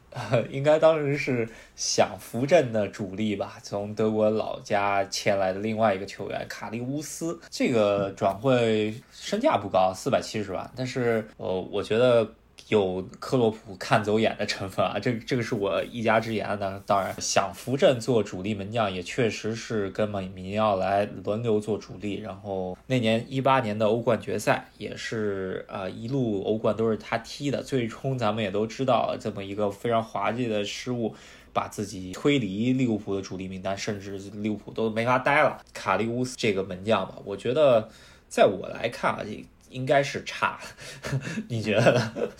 [0.51, 12.29] 应该当时是享福镇的主力吧，从德国老家签来的另外一个球员卡利乌斯，这个转会身价不高，四百七十万，但是呃，我觉得。
[12.71, 16.83] 有克洛普看走眼的成分啊，这这个是我一家之言的。
[16.87, 22.14] 当然，想扶正做主力门将也确实是跟米尼奥来轮流做主力。
[22.21, 31.14] 然后那年一八年的欧冠决赛也是呃一路欧冠都是他踢的，最终咱们也都知道这么一个非常滑稽的失误。
[31.53, 35.61] 把自己推离利物浦的主力名单，甚至利物浦都没法待了。
[35.75, 37.89] 卡利乌斯这个门将吧，我觉得
[38.29, 40.59] 在我来看啊，这应该是差，
[41.49, 42.31] 你觉得？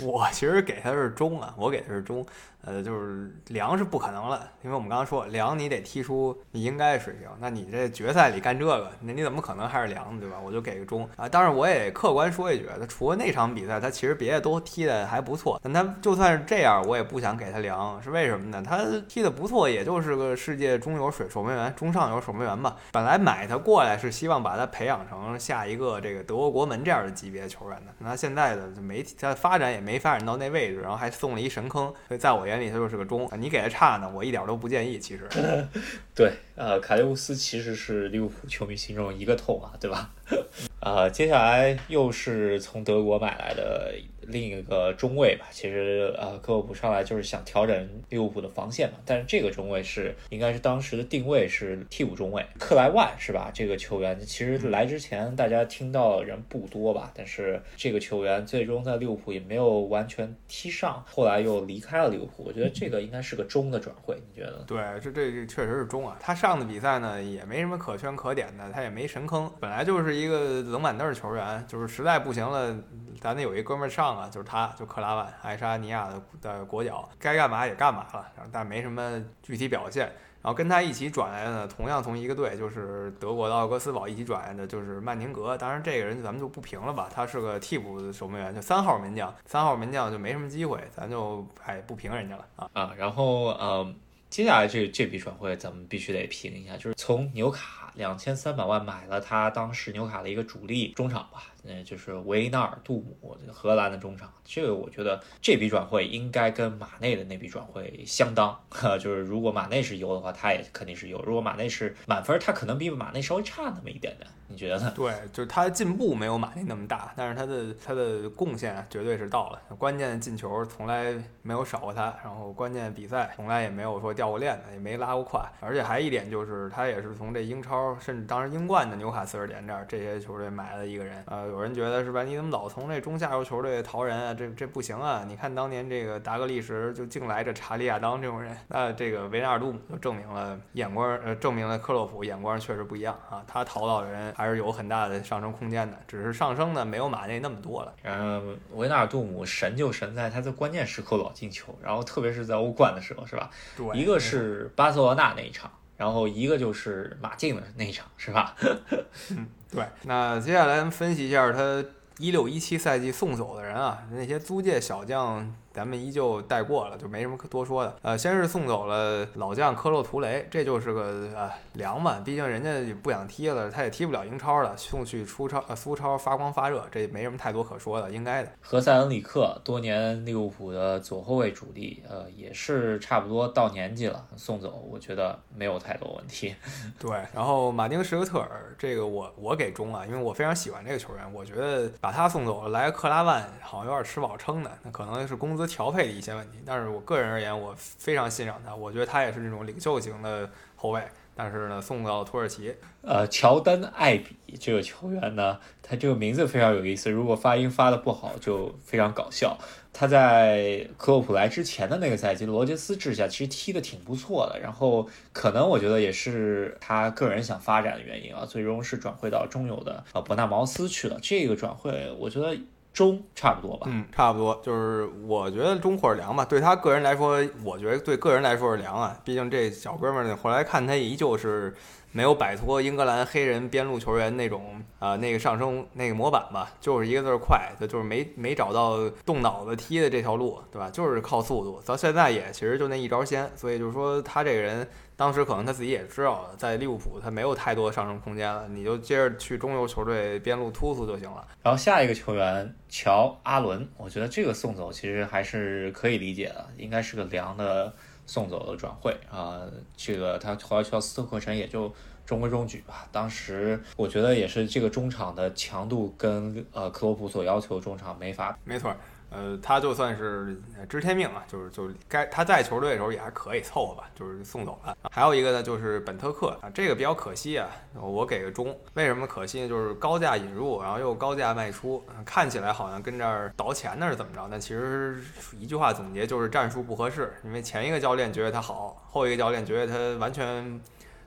[0.00, 2.26] 我其实给他是中啊，我给他是中，
[2.66, 10.36] 呃，就是凉是不可能了，因为我们刚刚说凉你得踢出你应该的水平，那你这决赛里干这个，那你怎么可能还是良对吧？
[10.44, 11.28] 我就给个中啊。
[11.28, 18.60] 当然我也客观说一句，他除了那场比赛，他其实别的都踢的还不错，但他就算是这样，我也不想给他凉，是为什么呢？
[18.66, 22.76] 他踢的不错，也就是个世界中游水守门员、中上游守门员吧。
[22.90, 33.28] 本来买他过来是希望把他培养成下一个这个德国国门这样的级别球员的，那现在的就没他发展也没发展到那位置，然后还送了一神坑，所以在我眼里他就是个中。
[33.38, 34.98] 你给他差呢，我一点都不建议。
[34.98, 35.28] 其实，
[36.14, 40.10] 对，呃，卡利乌斯其实是利物浦球迷心中一个痛啊，对吧？
[40.80, 43.94] 呃，接下来又是从德国买来的
[44.28, 45.46] 另一个中卫吧。
[45.50, 53.50] 其实呃，克洛普上来就是想调整利物浦的防线嘛，但是这个中卫是应该是当时的定位是替补中卫，克莱万是吧？
[53.52, 62.44] 这个球员其实来之前大家听到的人不多吧，但是这个球员最终在利物浦也没有完全踢上，后来又离开了利物浦。
[62.44, 64.64] 我觉得这个应该是个中的转会，你觉得？
[64.66, 66.16] 对，这这这确实是中啊。
[66.20, 72.76] 他上的比赛呢也没什么可圈可点的，他也没神坑，本来就是一个冷板凳球员，就是实在不行了，
[73.20, 80.10] 咱得有一哥们儿啊，就是他，就克拉万，爱沙尼亚的的国脚，该干嘛也干嘛了，但没什么具体表现。
[80.42, 85.58] 然后跟他一起转来的，同样从一个队，就是德国的奥格斯堡一起转来的，就是曼宁格。
[85.58, 92.70] 当然这个人咱们就不评了吧，他是个替补守门员，就三号门将，三号门将就没什么机会，咱就哎不评人家了啊。
[92.74, 93.92] 啊，然后呃，
[94.30, 104.32] 接下来这这笔转会咱们必须得评一下，就是从纽卡两千三百万买了他当时纽卡的一个主力中场吧，嗯，就是维纳尔杜姆，荷兰的中场。
[104.44, 114.26] 这个我觉得这笔转会应该跟马内的那笔转会相当，哈，就是如果马内是优的话，他也肯定是优；如果马内是满分，他可能比马内稍微差那么一点点。
[114.48, 114.92] 你觉得呢？
[114.94, 119.60] 对，就是他的进步没有马内那么大，但是他的他的贡献绝对是到了。
[119.76, 121.12] 关键进球从来
[121.42, 125.50] 没有少过他，然后关键比赛从来也没有说掉过链子，也没拉过胯。
[125.58, 131.24] 而且还一点就是，他也是从这英超，甚至当时英冠的纽卡斯尔联这儿这些球队买了一个人。
[131.26, 132.22] 呃，有人觉得是吧？
[132.22, 134.34] 你怎么老从这中下游球队淘人啊？
[134.34, 135.24] 这这不行啊！
[135.26, 143.42] 你看当年这个达格利什就净来这查理亚当这种人，那这个维纳尔杜姆就证明了眼光，呃，证明了克洛普眼光确实不一样啊。
[143.46, 147.94] 他淘到的人还是有很大的上升空间的，只是上升呢没有马内那么多了。
[148.02, 148.42] 然后
[148.74, 153.48] 维纳尔杜姆神就神在他在关键时刻老进球，然后特别是在欧冠的时候，是吧？
[153.74, 158.54] 对，一个是巴塞罗那那一场，然后一个就是马竞的那一场，是吧？
[159.76, 161.84] 对，那接下来咱们分析一下他
[162.18, 165.54] 一六一七赛季送走的人啊，那些租借小将。
[165.76, 167.94] 咱们依旧带过了，就没什么可多说的。
[168.00, 178.50] 呃，先是送走了老将科洛图雷，这就是个呃凉嘛，毕竟人家也不想踢了，他也踢不了英超了，送去出超呃苏超发光发热，这也没什么太多可说的，应该的。
[178.62, 186.56] 何塞恩里克多年利物浦的左后卫主力，呃，也是差不多到年纪了，送走我觉得没有太多问题。
[186.98, 195.65] 对，然后马丁什克特尔这个我我给中啊，因为我非常喜欢这个球员，我觉得把他送走了，来个克拉万好像有点吃饱撑的，那可能是工资。
[195.66, 201.02] 调配的一些问题，但是我个人而言，我非常欣赏他，我觉得他也是那种领袖型的后卫。
[201.38, 202.74] 但是呢，送到土耳其。
[203.02, 209.58] 呃，乔丹艾比这个球员呢，他这个名字非常有意思，如果发音发的不好，就非常搞笑。
[209.92, 221.18] 他在克洛普来之前的那个赛季，罗杰斯治下其实踢的挺不错的，然后可能我觉得也是他个人想发展的原因啊，最终是转会到中游的呃伯纳茅斯去了。
[221.20, 222.56] 这个转会，我觉得。
[222.96, 226.46] 中差不多吧，嗯，差不多，就是我觉得中或者凉吧。
[226.46, 229.14] 对他个人来说，我觉得对个人来说是凉啊。
[229.22, 231.76] 毕竟这小哥们儿呢，后来看他依旧是
[232.16, 240.88] 没有摆脱英格兰黑人边路球员那种啊、那个上升那个模板吧，就是一个字儿快，他就是没没找到动脑子踢的这条路，对吧？
[240.88, 243.50] 就是靠速度，到现在也其实就那一招鲜。
[243.54, 244.88] 所以就是说他这个人。
[245.18, 251.42] 当时可能他自己也知道，在利物浦他没有太多上升空间了，你就接着去中游球队边路突突就行了。
[251.62, 257.90] 然后下一个球员乔阿伦，我觉得这个送走其实还是可以理解的，应该是个凉的
[258.26, 259.62] 送走了转会啊、
[259.96, 261.92] 这个他后来去到斯特克城也就
[262.24, 263.08] 中规中矩吧。
[263.12, 268.58] 当时我觉得也是这个中场的强度跟呃克洛普所要求中场没法。
[268.64, 268.94] 没错。
[269.36, 270.58] 呃，他就算是
[270.88, 274.96] 知天命啊，就是就该他在球队的时候也还可以凑合吧，就是送走了。
[275.10, 277.68] 还有一个呢，就是本特克啊，这个比较可惜啊，
[278.00, 278.74] 我给个中。
[278.94, 279.68] 为什么可惜呢？
[279.68, 284.48] 就是高价引入，然后又高价卖出，看起来好像跟这儿倒钱呢是怎么着？
[284.50, 285.22] 但其实
[285.58, 287.34] 一句话总结就是战术不合适。
[287.44, 290.80] 因为前一个教练觉得他好，后一个教练觉得他完全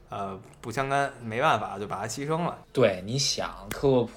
[0.09, 2.57] 呃不相干，没办法就把他牺牲了。
[2.73, 4.11] 对，你想克洛普。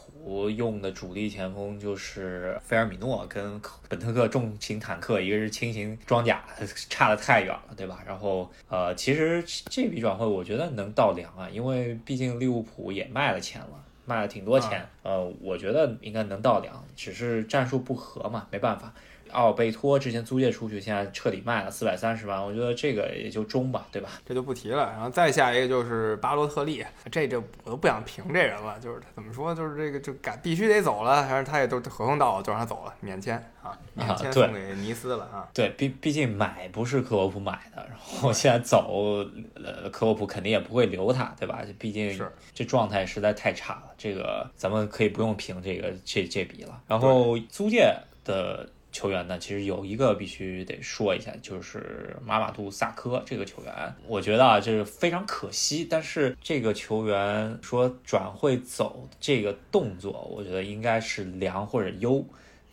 [0.51, 6.45] 用的主力前锋就是菲尔米诺跟本特克重型坦克，一个是轻型装甲，
[6.89, 8.03] 差的太远了，对吧？
[8.07, 18.93] 然后呃，其实这笔转会我觉得能到梁啊，因为毕竟利物浦也卖了钱了，卖了挺多钱，呃，我觉得应该能到两，只是战术不合嘛，没办法。
[19.33, 24.09] 奥贝托之前租借出去，现在彻底卖了四百三十万，我觉得这个也就中吧，对吧？
[24.25, 24.91] 这就不提了。
[24.93, 35.49] 然后再下一个就是巴洛特利，这就我都不想评这人了，就是怎么说，就是这个就赶必须得走了，还是他也都合同到了就让他走了，免签啊，免签送给尼斯了啊。
[35.53, 39.25] 对，毕毕竟买不是克洛普买的，然后现在走，
[39.55, 41.61] 呃，克洛普肯定也不会留他，对吧？
[41.79, 46.81] 毕竟是这状态实在太差了，这个咱们可以不用评这个这这笔了。
[46.87, 47.93] 然后租借。
[48.25, 55.85] 的球员呢，其实有一个必须得说一下，就是马马杜萨科这个球员，我觉得啊，这是非常可惜。
[55.89, 62.25] 但是这个球员说转会走这个动作，我觉得应该是良或者优。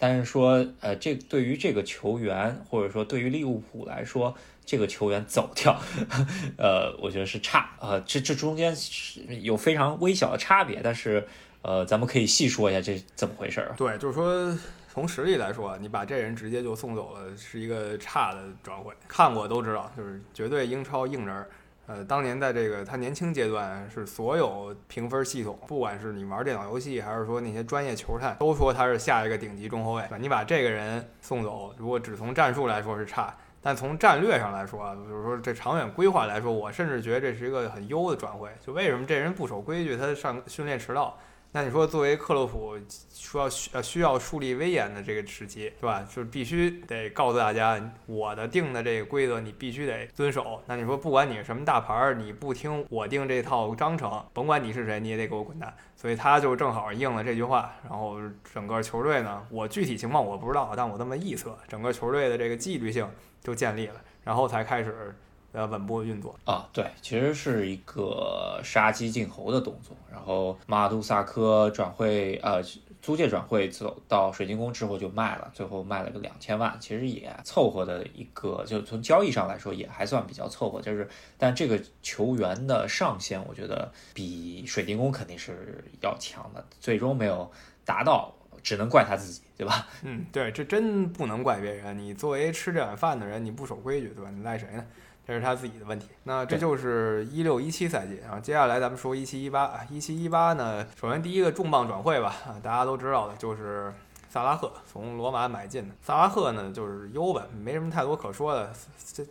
[0.02, 4.34] 但是说，呃，这对于这个球员，或者说对于利物浦来说，
[4.66, 5.78] 这个球员走掉，
[6.58, 11.28] 呃，我觉得是差，呃，这这中间是有非常微小的差别，但是，
[11.64, 13.76] 呃，咱们可以细说一下这怎么回事儿。
[13.78, 14.58] 对，就是说
[15.00, 18.94] 从实力来说，你把这人直接就送走了，是一个差的转会。
[19.08, 21.48] 看过都知道，就是绝对英超硬人。
[21.88, 30.04] 呃，当年在这个他年轻阶段，是所有评分系统，不管是你玩电脑游戏，还是说那些专业球探，都说他是下一个顶级中后卫。
[30.20, 38.50] 你把这个人送走，如果只从战术来说是差，但从战略上来说啊，就是说这长远规划来说，我甚至觉得这是一个很优的转会。
[38.60, 41.18] 就为什么这人不守规矩，他上训练迟到？
[41.52, 42.78] 那你说，作为克洛普
[43.12, 46.08] 说需呃需要树立威严的这个时期，是吧？
[46.08, 50.62] 就是必须得告诉大家，我的定的这个规则你必须得遵守。
[50.68, 55.76] 那你说，不管你是什么大牌儿，你不听我定这套章程，甭管你是谁，你也得给我滚蛋。
[55.96, 58.18] 所以他就正好应了这句话，然后
[58.54, 63.10] 整个球队呢，我具体情况我不知道，但我这么臆测，整个球队的这个纪律性
[63.42, 65.16] 就建立了，然后才开始。
[65.52, 69.96] 呃，稳步运作啊，对，其实是一个杀鸡儆猴的动作。
[70.12, 72.62] 然后马杜萨科转会，呃，
[73.02, 80.80] 租借转会走到水晶宫之后就卖了，最后卖了个两千万，其实也凑合的一个，就从交易上来说也还算比较凑合。
[80.82, 87.50] 就是，但这个球员的上限，我觉得比水晶宫肯定是要强的，最终没有
[87.84, 88.32] 达到，
[88.62, 89.88] 只能怪他自己，对吧？
[90.04, 91.98] 嗯，对，这真不能怪别人。
[91.98, 94.30] 你作为吃这碗饭的人，你不守规矩，对吧？
[94.30, 94.86] 你赖谁呢？
[95.30, 96.08] 这是他自己的问题。
[96.24, 98.40] 那这就是一六一七赛季啊。
[98.40, 99.80] 接下来咱们说一七一八啊。
[99.88, 103.94] 一七一八呢，首先第一个重磅转会吧啊，大家都知道的就是
[104.28, 105.94] 萨拉赫从罗马买进的。
[106.02, 108.74] 萨拉赫呢就是优吧，没什么太多可说的，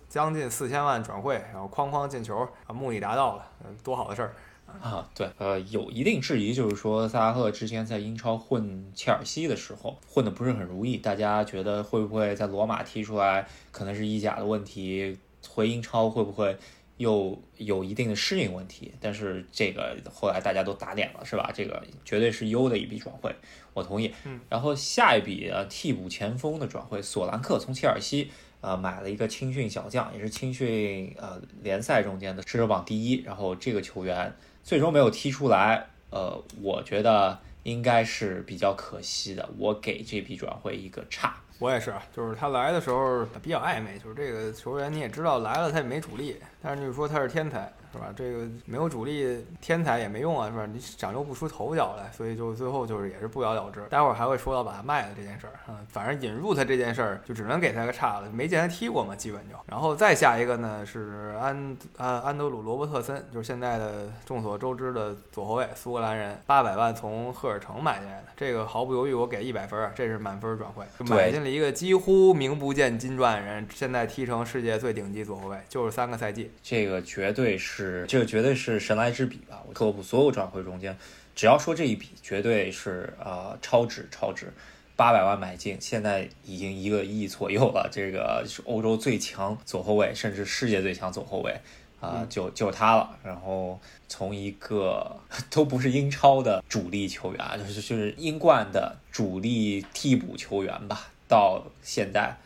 [0.09, 3.45] 将近四千万转会，然后哐哐进球啊，目的达到了，
[3.83, 4.33] 多好的事儿
[4.81, 5.05] 啊！
[5.17, 15.19] 对，呃，有一定质疑，就是说萨拉赫之前在英超混切尔西的时候混的不是很如意，大家觉得会不会在罗马踢出来可能是意甲的问题？
[15.49, 16.57] 回英超会不会
[16.99, 18.93] 又有一定的适应问题？
[19.01, 21.51] 但是这个后来大家都打脸了，是吧？
[21.55, 23.35] 这个绝对是优的一笔转会，
[23.73, 24.13] 我同意。
[24.25, 28.31] 嗯，然后下一笔呃替补前锋的转会，索兰克从切尔西
[28.61, 33.23] 呃买了一个青训小将，也是青训呃联赛中间的射手榜第一。
[33.23, 34.35] 然后这个球员
[34.65, 39.49] 最终没有踢出来，呃，我觉得应该是比较可惜的。
[39.57, 41.41] 我给这笔转会一个差。
[41.59, 47.73] 我也是，就是他来的时候比较暧昧，就是这个球员你也知道来了他也没主力，但是就是说他是天才。
[47.93, 48.13] 是吧？
[48.15, 50.67] 这个没有主力，天才也没用啊，是吧？
[50.67, 53.83] 你展露不出头角来，所以就最后就是也是不了了之。
[53.89, 59.55] 待会儿还会说到把他卖了这件事儿啊，反正引入他这件事儿就只能给他个差了，没见他踢过嘛，基本就。
[59.67, 77.78] 然后再下一个呢是安安安德鲁罗伯特森，就是现在的众所周知的左后卫，苏格兰人，八百万从赫尔城买进来的，这个毫不犹豫我给一百分，这是满分转会，买进了一个几乎名不见经传的人，现在踢成世界最顶级左后卫，就是三个赛季，这个绝对是。
[77.79, 79.63] 是，这个绝对是神来之笔吧？
[79.73, 80.97] 克洛普所有转会中间，
[81.37, 84.53] 只要说这一笔，绝对是呃超值超值，
[84.97, 87.89] 八百万买进，现在已经一个亿左右了。
[87.93, 91.57] 这个是欧洲最强左后卫，甚至世界最强左后卫
[92.01, 93.17] 啊，就就他了。
[93.23, 95.17] 然后从一个
[95.49, 102.37] 都不是英超的主力球员，就是就是英冠的主力替补球员吧，到现在。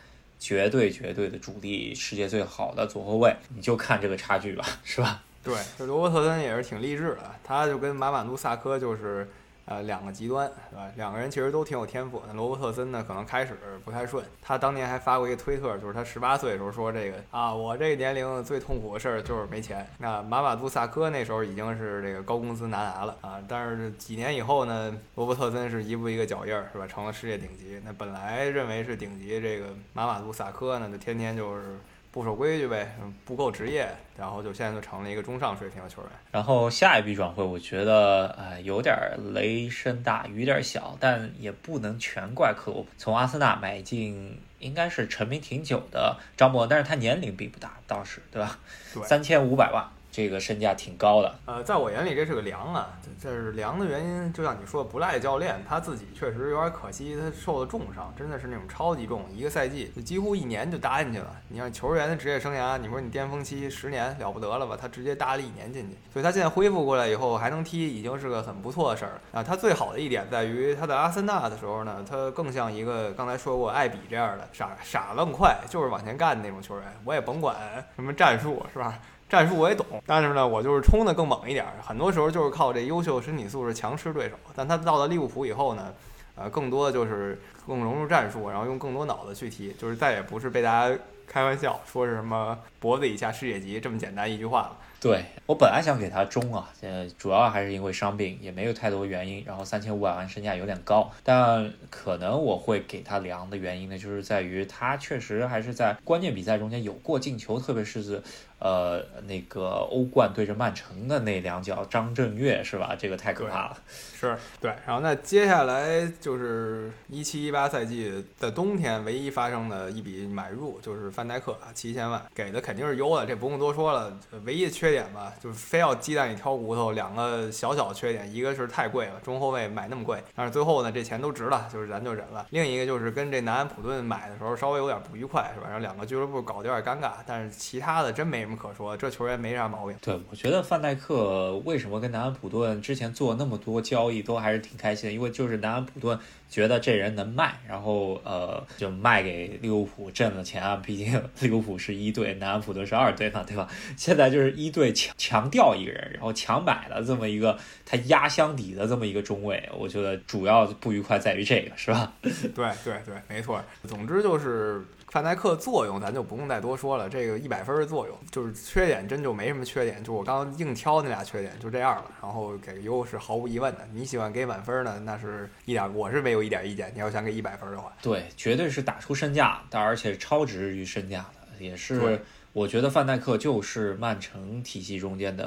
[0.43, 5.23] 绝对绝对的主力，世界最好的左后卫，你就看这个差距吧，是吧？
[5.41, 9.25] 对，这罗伯特森也是挺励志的，他就跟马马努萨科就是。
[9.65, 10.91] 呃，两个极端，对吧？
[10.97, 12.21] 两个人其实都挺有天赋。
[12.27, 14.23] 那罗伯特森呢，可能开始不太顺。
[14.41, 19.87] 他当年还发过一个推特，就是他十八岁的时候说这个啊，我这个年龄最痛苦的事儿就是没钱。
[19.99, 26.85] 那马马杜萨科那时候已经是这个高工资拿拿了啊，但是几年以后呢，罗伯特森是一步一个脚印儿，是吧？
[26.85, 27.81] 成了世界顶级。
[27.85, 31.77] 那本来认为是顶级这个马马杜萨科呢，就天天就是。
[32.13, 32.95] 不守规矩呗，
[33.25, 36.11] 不够职业，然后就现在就成了一个中上水平的球员。
[36.29, 38.95] 然后下一笔转会，我觉得呃有点
[39.33, 42.89] 雷声大雨点小，但也不能全怪克洛普。
[42.99, 48.59] 从阿森纳买进，应该是成名挺久的张伯，但是他年龄并不大，当时对吧？
[49.03, 49.83] 三千五百万，
[50.13, 51.35] 这个身价挺高的。
[51.45, 52.87] 呃，在我眼里这是个凉啊，
[53.19, 61.35] 这是凉的原因，就像你说，不赖教练，他自己确实有点可惜，他受了重伤，真的是那种超级重，一个赛季就几乎一年就搭进去了。
[61.47, 64.77] 你像球员的职业生涯，你说你巅峰期十年了不得了吧？
[64.79, 69.43] 他直接搭了一年进去，所以他现在恢复过来以后还能踢，已经是个很不错的事儿了啊。
[69.43, 77.55] 他最好的一点在于他在阿森纳的时候呢，他更像一个刚才说过艾比这样的傻傻愣快，就是往前干的那种球员，我也甭管
[77.95, 78.99] 什么战术是吧？
[79.33, 84.35] 战术我也懂，但是呢，我就是冲的更猛一点，很多时候就是靠这优秀身体素质强吃对手。
[84.55, 85.91] 但他到了利物浦以后呢，
[86.35, 94.77] 呃，更多的就是更融入战术，然后用更多脑子去踢，就是再也不是被大家开玩笑说是什么脖子以下世界级这么简单一句话了。
[95.01, 99.43] 对我本来想给他中啊，呃，主要还是因为伤病，也没有太多原因。
[99.45, 108.23] 然后三千五百万身价有点高，但可能我会给他凉的原因呢，就是在于他确实还是在关键比赛中间有过进球，特别是
[108.63, 112.95] 呃那个欧冠对着曼城的那两脚，张震岳是吧？
[112.97, 113.77] 这个太可怕了。
[113.87, 124.17] 是对，然后那接下来就是一七一八赛季的冬天唯一发生的一笔买入，就是范戴克啊，七千万给的肯定是优的，这不用多说了。
[124.45, 132.47] 唯一的缺点吧，就是非要鸡蛋里挑骨头，两个小小缺点，一个是太贵了，中后卫买那么贵，但是最后呢，这钱都值了，就是咱就忍了。
[132.51, 135.65] 另一个就是跟这南安普顿买的时候稍微有点不愉快，是吧？
[135.65, 139.95] 然后两个俱乐部搞得有点尴尬，但是其他的真没什么可说，这球员没啥毛病。
[140.01, 146.17] 对，我觉得范戴克为什么跟南安普顿之前做那么多交易都还是挺开心的，因为就是南安普顿
[146.49, 153.67] 觉得这人能卖，然后呃就卖给利物浦挣了钱啊，毕竟 利物浦是一队，南安普顿是二队嘛，对吧？
[153.97, 162.13] 现在就是一队强强调一个人，然后强买了这么一个他压箱底的这么一个中卫，我觉得主要不愉快在于这个，是吧？
[162.21, 162.71] 对对
[163.05, 163.59] 对，没错。
[163.87, 167.07] 总之就是范戴克作用，咱就不用再多说了。
[167.07, 172.09] 这个一百分的作用，就是缺点真就没什么缺点，就我刚刚硬挑那俩缺点就这样了。
[172.19, 173.87] 然后给个优是毫无疑问的。
[173.93, 176.91] 你喜欢给满分呢，那是一点，我是没有一点意见。
[176.95, 182.19] 你要想给一百分的话，对，绝对是打出身价，但而且超值于身价的，也是。
[182.51, 185.45] 我觉得范戴克就是曼城体系中间的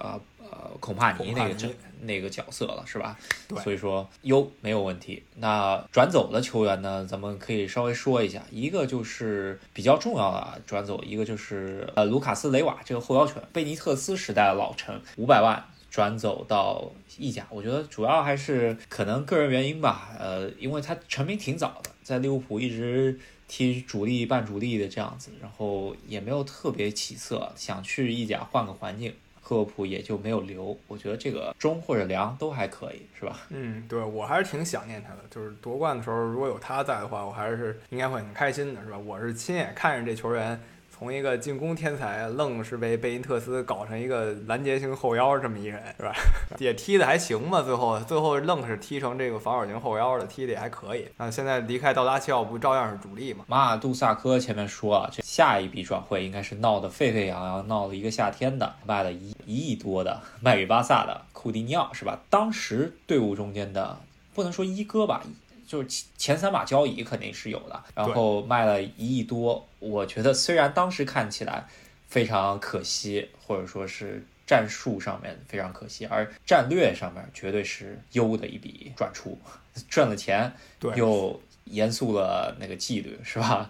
[0.00, 0.35] 呃呃
[0.80, 1.68] 孔帕尼那个角
[2.02, 3.18] 那个角色了，是吧？
[3.48, 5.22] 对所以说优没有问题。
[5.36, 15.64] 那转走的球员呢，咱们可以稍微说一下，一个就是比较重要的啊转走，一个就是呃卢卡斯雷瓦这个后腰权，贝尼特斯时代的老臣，五百万。
[15.88, 29.14] 转走到意甲，我觉得主要还是可能个人原因吧，呃，因为他成名挺早的，在利物浦一直踢主力半主力的这样子，然后也没有特别起色，想去意甲换个环境，
[29.48, 30.76] 科普也就没有留。
[30.88, 33.38] 我觉得这个中或者良都还可以，是吧？
[33.50, 35.20] 嗯，对我还是挺想念他的。
[35.30, 38.98] 就是夺冠的时候，如果有他在的话，我还是应该会很开心的，是吧？
[38.98, 40.60] 我是亲眼看着这球员。
[40.98, 46.14] 从一个进攻天才，愣是被贝因特斯搞成一个拦截型后腰这么一人，是吧？
[46.58, 51.06] 也踢的还行吧，最后最后愣是踢成这个防守型后腰的，踢的也还可以。
[51.18, 53.44] 那现在离开道拉齐奥，不照样是主力吗？
[53.46, 62.18] 马尔杜萨科前面说啊，这下一笔转会应该是闹得沸沸扬扬，闹了一个夏天的，卖了一一亿多的，卖给巴萨的库蒂尼奥，是吧？
[62.30, 63.98] 当时队伍中间的
[64.32, 65.22] 不能说一哥吧。
[65.66, 71.66] 就是前三把交椅肯定是有的，然后卖了一亿多，我觉得虽然当时看起来
[72.08, 79.38] 非常可惜，或者说是战术上面非常可惜，而战略上面绝对是优的一笔转出，
[79.90, 80.52] 赚了钱，
[80.96, 83.68] 又严肃了那个纪律，是吧？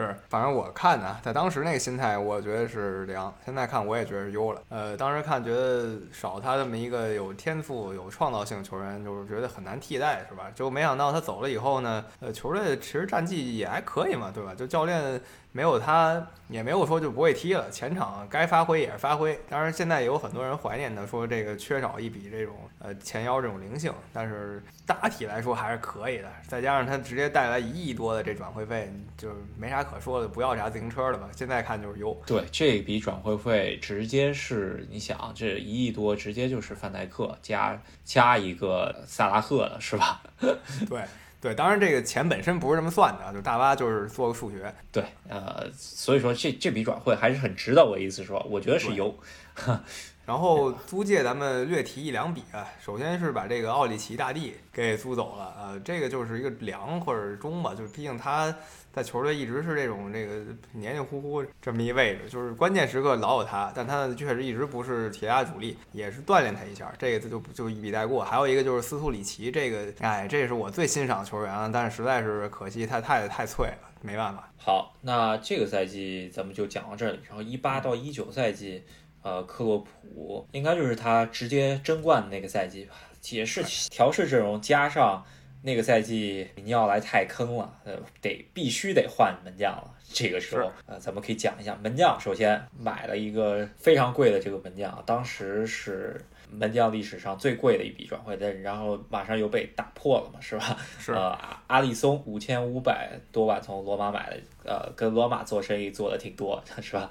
[0.00, 3.30] 是，反正我看呢，在当时那个心态，我觉得是良。
[3.44, 4.62] 现在看，我也觉得是优了。
[4.70, 10.50] 呃，当时看觉得少他这么一个有天赋、有创造性球员，就是觉得很难替代，是吧？
[10.54, 14.54] 就没想到他走了以后呢，呃，球队其实战绩也还可以嘛，对吧？
[14.54, 15.20] 就教练
[15.52, 19.38] 没有他，也没有说就不会踢了，前场该发挥也是发挥。
[19.48, 26.28] 当然，现在也有很多人怀念他，说这个缺少一笔这种呃前腰这种灵性，但是大体来说还是可以的。
[26.46, 29.28] 再加上他直接带来一亿多的这转会费，就
[29.58, 31.28] 没啥可说的，不要啥自行车了吧？
[31.34, 32.16] 现在看就是优。
[32.26, 40.22] 对，这笔转会费直接是你想，这一亿多直接就是范戴克加加一个萨拉赫了，是吧？
[40.88, 41.02] 对。
[41.40, 44.74] 对，当然这个钱本身不是这么算的，就大巴就是做个数学。
[44.92, 47.84] 对，呃，所以说这这笔转会还是很值的。
[47.84, 49.14] 我意思说，我觉得是有。
[50.26, 58.54] 然后租借咱们略提一两笔啊，首先是把这个奥里奇大帝给租走了，呃，这个就是一个良或者中吧，就是毕竟他
[58.92, 60.34] 在球队一直是这种这个
[60.72, 68.24] 黏黏糊糊这么一位置，就是关键时刻老有他，但他确实一直不是铁打主力，也是锻炼他一下，这个就就一笔带过。
[68.24, 74.48] 还有一个就是斯图里奇，这个哎，这是我最欣赏的球员了，但是实在是可惜他太太脆了，没办法。
[74.56, 78.84] 好，那这个赛季咱们就讲到这里，然后一八到一九赛季。
[79.22, 82.94] 呃，克洛普应该就是他直接争冠的那个赛季吧，
[83.28, 85.22] 也是调试阵容加上
[85.62, 89.94] 那个赛季米尼奥莱太坑了，呃，得必须得换门将了。
[90.12, 92.18] 这个时候，呃，咱们可以讲一下门将。
[92.18, 100.76] 首先买了一个非常贵的这个门将，当时是门将历史上最贵的一笔转会，但然后马上又被打破了嘛，是吧？
[100.98, 107.08] 是呃，阿阿里松五千五百多万从罗马买的，呃，跟罗马做生意做的挺多，是吧？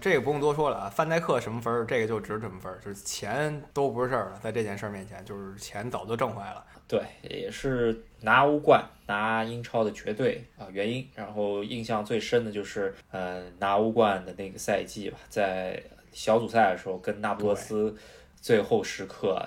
[0.00, 6.64] 这个不用多说了啊，范戴克什么分儿，这个就值什么分儿，就是钱都不是事儿了，在这件事儿面前，就是钱早就挣回来了。
[6.88, 11.06] 对，也是拿欧冠、拿英超的绝对啊原因。
[11.14, 15.82] 然后印象最深的就是，呃，拿欧冠的那个赛季吧，在
[16.12, 17.94] 小组赛的时候跟那不勒斯
[18.40, 19.40] 最后时刻，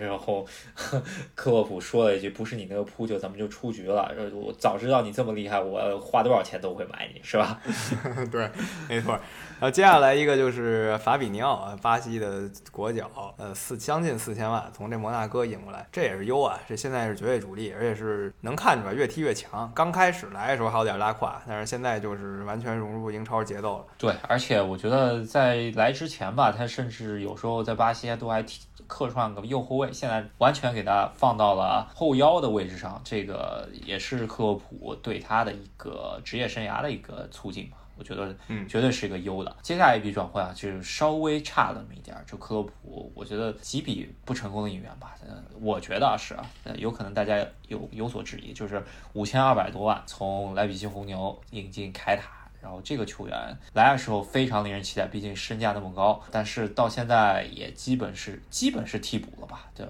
[0.00, 0.46] 然后
[1.34, 7.60] 克洛普说了一句：“不是你那个扑救，咱们就出局了。”我早知道你这么厉害，我花多少钱都会买你，是吧？
[8.30, 8.50] 对，
[8.88, 9.12] 没错。
[9.12, 19.70] 然后接下来一个就是法比尼奥啊，巴西的国脚，呃，四将近四千万从这摩纳哥引过来，这也是优啊，这现在是绝对主力，而且是能看出来越踢越强。
[19.72, 23.84] 刚开始来的时候还有点拉胯，但是现在就是完全融入英超节奏了。
[23.96, 28.44] 对，而且我觉得在来之前吧，他甚至有时候在巴西都还
[28.86, 37.78] 客串个右后卫，现在完全给他放到了后腰的位置上，这个也是克洛普对他的一个职业生涯的一个促进吧。
[37.98, 39.56] 我觉得，嗯绝对是一个优的。
[39.60, 52.41] 接下来一笔转会啊，就是稍微差了那么一点儿，就克洛普，我觉得几笔不成功的引援吧，嗯，我觉得是啊，呃，有可能大家有有所质疑，就是五千二百多万从莱比锡红牛引进凯塔。
[52.62, 59.66] 然后这个球员来的时候非常令人期待，毕竟身价那么高，但是到现在也基本是基本是替补了吧？
[59.74, 59.86] 这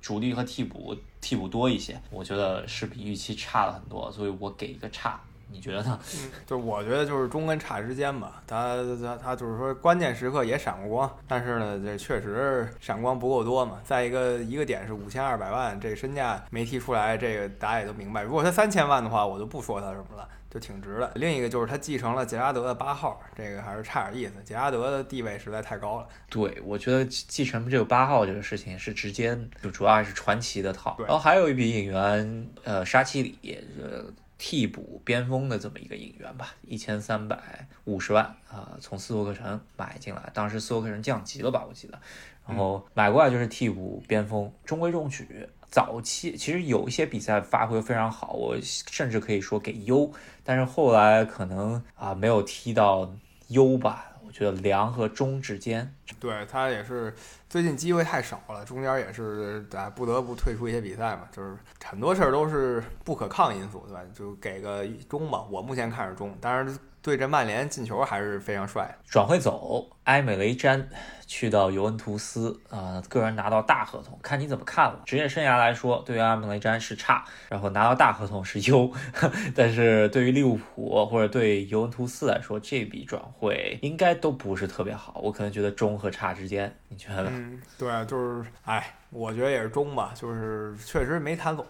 [0.00, 5.20] 主力和替补替补多一些，我觉得是比预期差了很多，所以我给一个差。
[5.48, 5.96] 你觉得呢？
[6.44, 13.78] 就我觉得就是中跟差之间吧，他他他就是说关键时刻也闪过光，但是呢，这确实闪光不够多嘛。
[13.84, 18.22] 再一个一个点是五千二百万，这身价没提出来，这个大家也都明白。
[18.22, 21.12] 如果他三千万的话，我就不说他什么了，就挺值的。
[21.16, 24.32] 另一个就是他继承了杰拉德的八号，这个还是差点意思。
[24.42, 26.08] 杰拉德的地位实在太高了。
[26.30, 30.96] 对，我觉得继继承这个八号这个事情是直接，就主要还是传奇的套。
[31.00, 34.04] 然后还有一笔引援，呃，沙奇里，呃。
[34.38, 41.98] 替补边锋的这么一个引援吧，一千三百五十万啊、从斯托克城买进来，当时斯托克城降级了吧，我记得，
[42.46, 45.48] 然后买过来就是替补边锋，中规中矩。
[45.70, 50.10] 早期其实有一些比赛发挥非常好，我甚至可以说给优，
[50.42, 53.10] 但是后来可能啊、没有踢到
[53.48, 55.92] 优吧，我觉得良和中之间。
[56.18, 57.14] 对他也是
[57.48, 64.00] 最近机会太少了，中间也是啊不得不退出一些比赛嘛，就是很多事儿都是不可抗因素，对吧？
[64.14, 66.66] 就给个中吧，我目前看是中，当然
[67.06, 68.92] 对阵曼联进球还是非常帅。
[69.08, 70.88] 转会走，埃美雷詹
[71.24, 75.02] 去到尤文图斯，啊、个人拿到大合同，看你怎么看了。
[75.06, 78.90] 职业生涯来说，对于埃美雷詹是差，然后拿到大合同是优，
[79.54, 85.20] 但是对于利物浦或者对尤文图斯来说，这笔转会应该都不是特别好。
[85.22, 87.26] 我可能觉得中和差之间，你觉得？
[87.30, 91.64] 嗯，对，就是哎，我觉得也是中吧，就是确实没谈拢。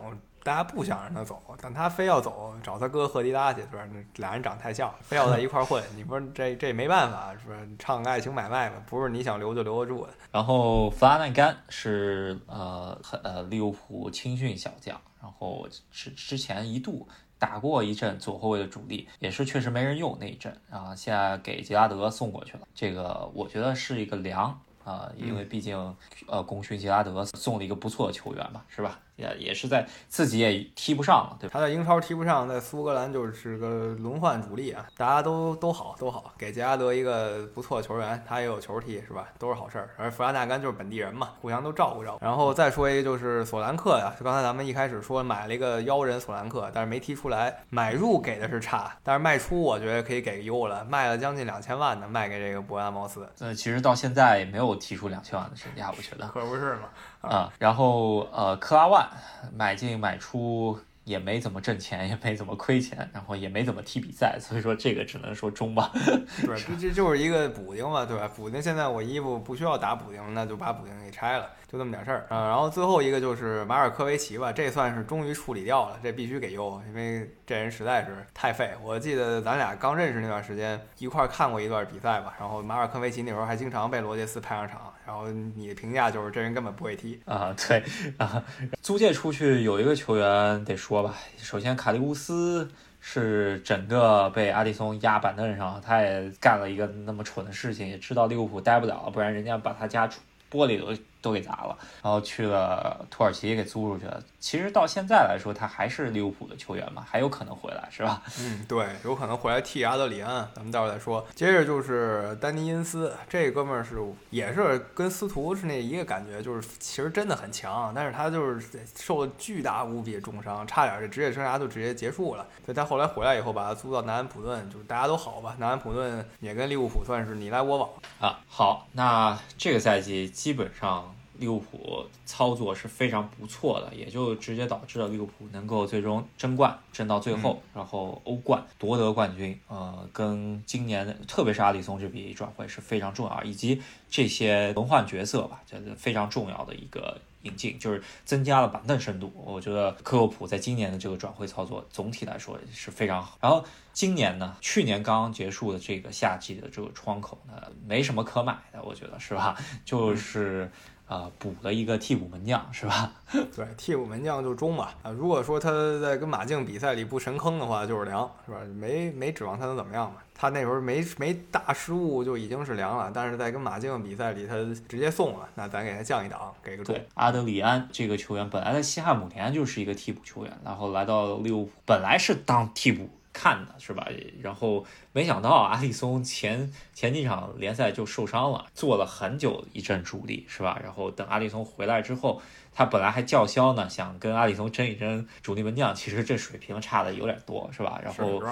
[0.47, 3.85] 大家不想让他走，但他非要走，找他哥赫迪拉去，是吧？
[3.93, 5.83] 那俩人长太像，非要在一块儿混。
[5.97, 7.57] 你说这这没办法，是吧？
[7.81, 10.13] 唱个爱情买卖嘛，不是你想留就留得住的。
[10.31, 17.09] 然后弗拉内甘是呃很呃利物浦青训小将，然后之之前一度
[17.41, 25.97] 打过一阵左后卫的主力，也是确实没人用那一阵啊，现在给杰拉德送过去了，这个我觉得是一个良啊，因为毕竟
[26.29, 29.01] 呃功勋杰拉德送了一个不错的球员嘛，是吧？
[29.17, 31.55] 也也是在自己也踢不上了，对吧？
[31.55, 39.29] 他在英超踢不上，在苏格兰就是个轮换主力啊，大家都都好都好，给杰拉德一个不错的球员，他也有球踢是吧？
[39.39, 39.91] 都是好事儿。
[39.97, 42.25] 而弗拉纳甘就是本地人嘛，互相都照顾照顾。
[42.25, 56.27] 然后再说一个就是索兰克呀，就刚才咱们一开始说买了一个妖人索兰克，但是没踢出来，买入给的是差，但是卖出我觉得可以给个优了，卖了将近两千万呢，卖给这个伯恩茅斯，呃，其实到现在也没有踢出两千万的身价，我觉得。
[56.29, 56.89] 可不是嘛？
[57.29, 59.09] 啊、然后呃，克拉万
[59.55, 65.91] 买进买出也没怎么挣钱，也没怎么亏钱，然后也没怎么踢比赛，所以说这个只能说中吧。
[66.45, 68.29] 对，这这就是一个补丁嘛，对吧？
[68.35, 72.49] 补丁现在我衣服不需要打补丁，那就把补丁给拆了，就这么点事儿啊。
[72.49, 78.71] 然后最后一个就是马尔科维奇吧，这算是终于处理掉了，这必须给优，因为这人实在是太废。
[78.83, 87.21] 我记得咱俩刚认识那段时间一块看过一段比赛吧，然后马尔科维奇那时候还经常被罗杰斯派上场，然后你的评价就是这人根本不会踢。
[87.25, 87.83] 啊，对
[88.19, 88.43] 啊，
[88.81, 100.09] 租借出去有一个球员得说吧，首先卡利乌斯是整个被阿里松压板凳上，他也干了一个那么蠢的事情，也知道利物浦待不了，不然人家把他家
[100.51, 100.93] 玻璃都
[101.27, 104.23] 都给砸了，然后去了土耳其给租出去了。
[104.39, 108.23] 其实到现在来说，他还是利物浦的球员嘛，还有可能回来，是吧？
[108.39, 111.27] 嗯，对，有可能回来替阿德里安，咱们待会儿再说。
[111.35, 114.01] 接着就是丹尼因斯，这哥们儿是
[114.31, 122.47] 也是跟司徒是那一个感觉，就是其实真的很强，但是他就是受了巨大无比的重伤，差点这职业生涯就直接结束了。
[122.65, 125.57] 所以他后来回来以后，把他租到南安普顿，就是大家都好吧。
[125.59, 128.39] 南安普顿也跟利物浦算是你来我往啊。
[128.49, 131.16] 好，那这个赛季基本上。
[131.39, 139.59] 利物浦操作是非常不错的，也就直接导致了利物浦能够最终争冠，争到最后，然后欧冠夺得冠军。
[139.69, 149.31] 呃，跟今年特别是阿里松这笔转会是非常重要，以及这些轮换角色吧，这是非常重要的一个引进，就是增加了板凳深度。
[149.35, 153.39] 我觉得克洛普在今年的这个转会操作总体来说是非常好。
[153.41, 157.55] 然后今年呢，去年刚刚结束的这个夏季的这个窗口呢，
[157.87, 159.57] 没什么可买的，我觉得是吧？
[159.85, 160.71] 就是。
[161.07, 163.13] 啊，补了一个替补门将是吧？
[163.55, 164.93] 对，替补门将就中吧。
[165.03, 168.59] 啊，如果说他在跟马竞比赛里不神坑的话，就是凉，是吧？
[168.75, 170.17] 没没指望他能怎么样嘛。
[170.39, 174.55] 他那时候没没大失误就已经是凉了，但是在跟马竞比赛里他
[174.89, 176.95] 直接送了，那咱给他降一档，给个中。
[177.15, 183.09] 阿德里安这个球员本来在西汉姆联就是一个替补球员，然后来到利物浦本来是当替补。
[183.37, 184.09] 看的是吧？
[184.41, 184.83] 然后
[185.13, 190.81] 没想到阿里松前前几场联赛就受伤了，做了很久一阵主力是吧？
[190.83, 192.41] 然后等阿里松回来之后，
[192.73, 198.01] 他本来还叫嚣呢，想跟阿里松争一争主力门将，其实这水平差的有点多是吧？
[198.03, 198.43] 然后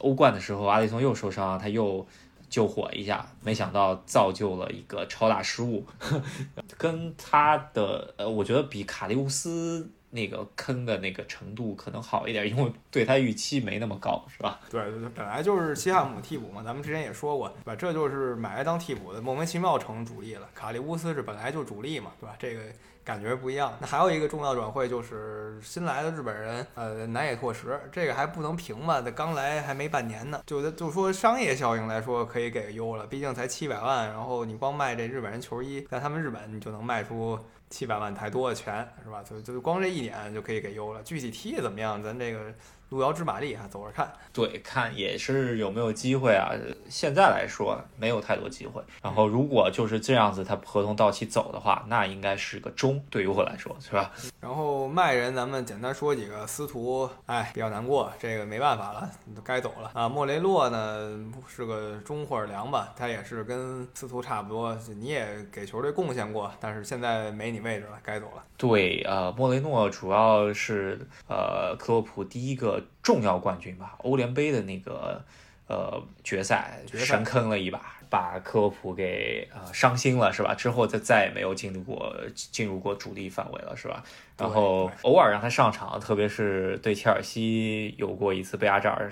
[0.00, 2.04] 欧冠的时候阿里松又受伤，他又
[2.50, 5.86] 救火一下，没想到造就了一个超大失误，
[6.76, 9.88] 跟他的呃，我觉得比卡利乌斯。
[10.14, 14.60] 那个坑的那个程度可能好一点，因为对他预期没那么高，是吧？
[14.70, 17.74] 对对对，本来就是西汉姆替补嘛，咱们之前也说过，对吧？
[17.74, 20.46] 这就是买来当替补的，莫名其妙成主力了。
[20.54, 22.36] 卡利乌斯是本来就主力嘛，对吧？
[22.38, 22.60] 这个
[23.02, 23.74] 感觉不一样。
[23.80, 29.00] 那还有一个重要转会就是新来的日本人，呃，南野拓实，这个还不能评吧？
[29.00, 37.38] 他刚来还没半年呢，就就说商业效应来说可以给优了，毕竟才七百万，然后你光卖这日本人球衣，在他们日本你就能卖出。
[37.72, 39.22] 七百万太多的钱是吧？
[39.22, 41.02] 就就光这一点就可以给优了。
[41.02, 42.54] 具体踢的怎么样，咱这个。
[42.92, 44.12] 路遥知马力啊，走着看。
[44.34, 46.52] 对，看也是有没有机会啊。
[46.90, 48.82] 现在来说没有太多机会。
[49.02, 54.12] 然后如果就是这样子，他合同到期走的话，那应该是个中，对于我来说是吧？
[54.40, 56.46] 然后卖人，咱们简单说几个。
[56.46, 59.10] 司徒，哎，比较难过，这个没办法了，
[59.42, 60.06] 该走了啊。
[60.06, 61.18] 莫雷洛呢
[61.48, 68.42] 是个中或者良吧，他也是跟司徒差不多，你也给球队贡献过，但是现在没你位置了，该走了。
[68.58, 72.81] 对，呃，莫雷诺主要是呃克洛普第一个。
[73.02, 75.24] 重要冠军吧，欧联杯的那个
[75.72, 80.54] 呃决赛神坑了一把，把科洛普给呃伤心了是吧？
[80.54, 84.04] 之后就再也没有进入过进入过主力范围了是吧？
[84.36, 89.10] 然后偶尔让他上场，特别是对切尔西有过一次被阿扎尔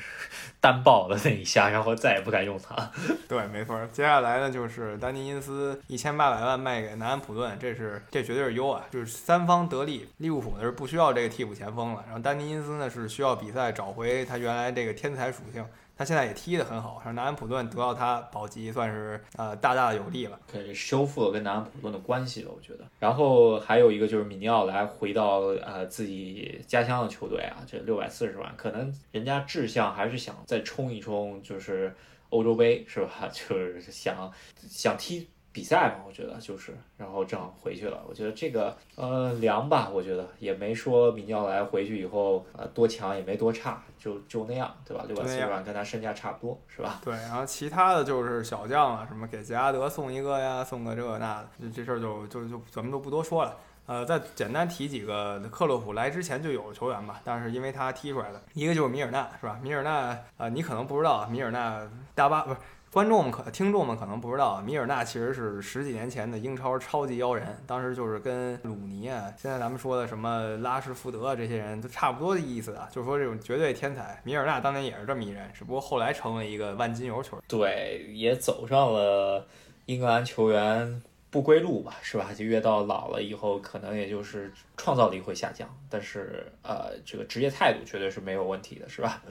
[0.61, 2.91] 单爆的那一下，然后再也不敢用他。
[3.29, 3.79] 对，没错。
[3.93, 10.09] 接下来呢就是丹尼因斯一千八百万卖给南安普顿，这是这绝对是优啊，就是三方得利。
[10.17, 15.65] 利物浦呢是不需要这个替补前锋了，然后丹尼因斯呢是需要比赛找回他原来这个天才属性。
[16.01, 22.85] 他现在也踢得很好，让南安普顿得到他保级，算是呃大大的有利了，可以修复了跟南安普顿的关系了，我觉得。
[22.99, 31.95] 然后还有一个就是米尼奥来回到呃自己家乡的球队啊，这六百四十万，可能人家志向还是想再冲一冲，就是
[32.31, 33.29] 欧洲杯是吧？
[33.31, 35.29] 就是想想踢。
[35.53, 38.03] 比赛嘛，我觉得就是，然后正好回去了。
[38.09, 45.05] 我觉得这个呃凉吧，我觉得也没说米奥来回去以后呃多强，也没多差，就就那样，对吧？
[45.09, 47.01] 六百四十万跟他身价差不多，是吧？
[47.05, 53.57] 对，然后其他的就是小将了，什么给杰拉德送一个呀，送个这个那的，这事儿就就就咱们就不多说了。
[53.87, 59.59] 呃，再简单提几个克洛普来之前就有的球员吧，但是因为他踢出来的，一个就是米尔纳，是吧？
[59.61, 61.83] 米尔纳呃，你可能不知道，米尔纳
[62.15, 62.59] 大巴不是。
[62.93, 74.21] 观众们可听众们可能不知道，米尔纳其实是十几年前的英超超级妖人，当时就是跟鲁尼啊，现在咱们说的什么拉什福德啊这些人都差不多的意思啊，就是说这种绝对天才。
[74.25, 79.47] 米尔纳当年也是这么一人，只不过后来成为一个万金油球员，对，也走上了
[79.87, 82.35] 英格兰球员不归路吧，是吧？
[82.37, 89.23] 就越到老了以后，可能也就是创造力会下降，但是呃，这个职业态度绝对是没有问题的，是吧？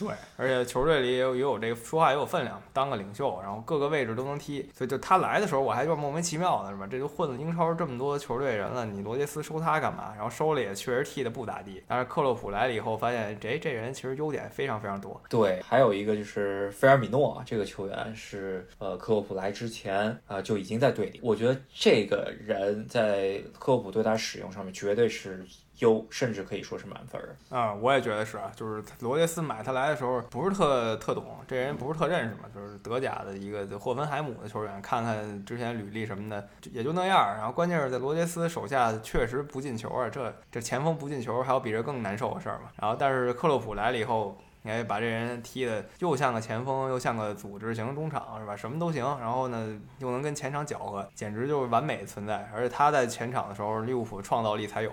[0.00, 6.86] 对，而且球队里也有也有这个说话也有分量，当个领袖，然后各个位置都能踢，所以就他来的时候我还有点莫名其妙的是吧？
[6.90, 10.14] 这都混了英超这么多球队人了，你罗杰斯收他干嘛？
[10.16, 15.20] 然后收了也确实踢的不咋地，但是克洛普来了以后发现，这这人其实优点非常非常多。
[15.28, 25.44] 对，还有一个就是菲尔米诺这个球员是呃克洛普来之前啊、呃就已经在队里，我觉得这个人在克洛普对他使用上面绝对是
[25.80, 27.36] 优，甚至可以说是满分儿。
[27.54, 37.36] 啊、我也觉得是啊，就是罗杰斯买他来的时候不是特特懂，这人不是特认识嘛，就是德甲的一个霍芬海姆的球员，看看之前履历什么的也就那样。
[37.36, 42.70] 然后关键是在罗杰斯手下确实不进球啊，这这前锋不进球还有比这更难受的事儿嘛。
[42.76, 44.36] 然后但是克洛普来了以后。
[44.62, 48.54] 哎，把这人踢的又像个前锋，又像个组织型中场，是吧？
[48.54, 49.02] 什么都行。
[49.18, 52.46] 然后呢，又能跟前场搅和，简直就是完美的存在。
[52.54, 54.92] 而且他在前场的时候，利物浦创造力才有，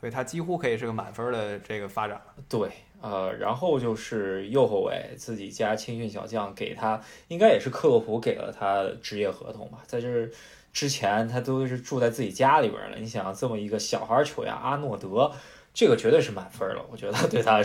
[0.00, 2.20] 所以他几乎可以是个满分的这个发展。
[2.48, 2.68] 对，
[3.00, 10.28] 呃，然后就是右后卫自己家青训小将给他，应该也是克洛普给了他职业合同吧，在这
[10.72, 12.96] 之前他都是住在自己家里边儿了。
[12.98, 15.32] 你想这么一个小孩儿球员阿诺德，
[15.74, 17.64] 这个绝对是满分了，我觉得对他的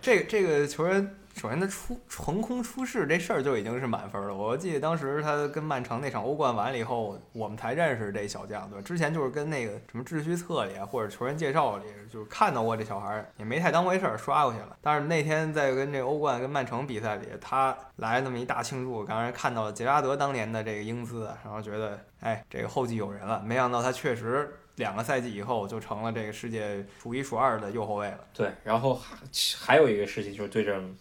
[0.00, 4.34] 这个这个球员，首先他出横空出世这事儿就已经是满分了。
[4.34, 8.82] 我记得当时他跟曼城那场欧冠完了以后，我们才认识这小将，对？
[8.82, 14.76] 之前就是跟那个什么秩序册里，或者球员介绍里，就是看到过这小孩儿，也没太当回事儿，刷过去了。
[14.82, 23.40] 但是那天在跟这欧冠跟曼城比赛里，他来那么一大庆祝，刚才看到了杰拉德当年的这个英姿，然后觉得，哎，这个后继有人了。
[23.44, 28.18] 没想到他确实两个赛季以后就成了这个世界数一数二的右后卫了。
[28.34, 29.16] 对，然后还
[29.58, 30.96] 还有一个事情就是对阵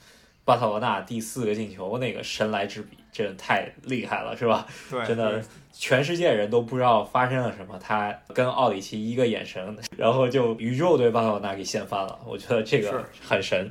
[0.47, 4.65] 巴塞罗那第四个进球那个神来之笔，真的太厉害了，是吧？
[4.89, 5.43] 对，真的
[5.73, 12.17] 全世界人都不知道发生了什么，他跟奥里奇一个眼神，然后就宇宙对巴塞罗那给掀翻了。
[12.25, 13.69] 我觉得这个很神。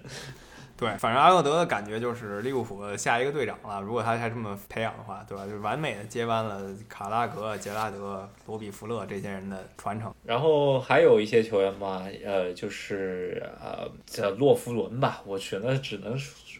[0.78, 3.80] 对，反正阿诺德的感觉就是利物浦的下一个队长了。
[3.80, 5.46] 如果他还这么培养的话，对吧？
[5.46, 10.12] 就完美的接班了卡拉格、杰拉德、罗比福勒这些人的传承。
[10.22, 16.14] 然后还有一些球员吧，呃，就是呃，叫洛夫伦吧，我觉得只能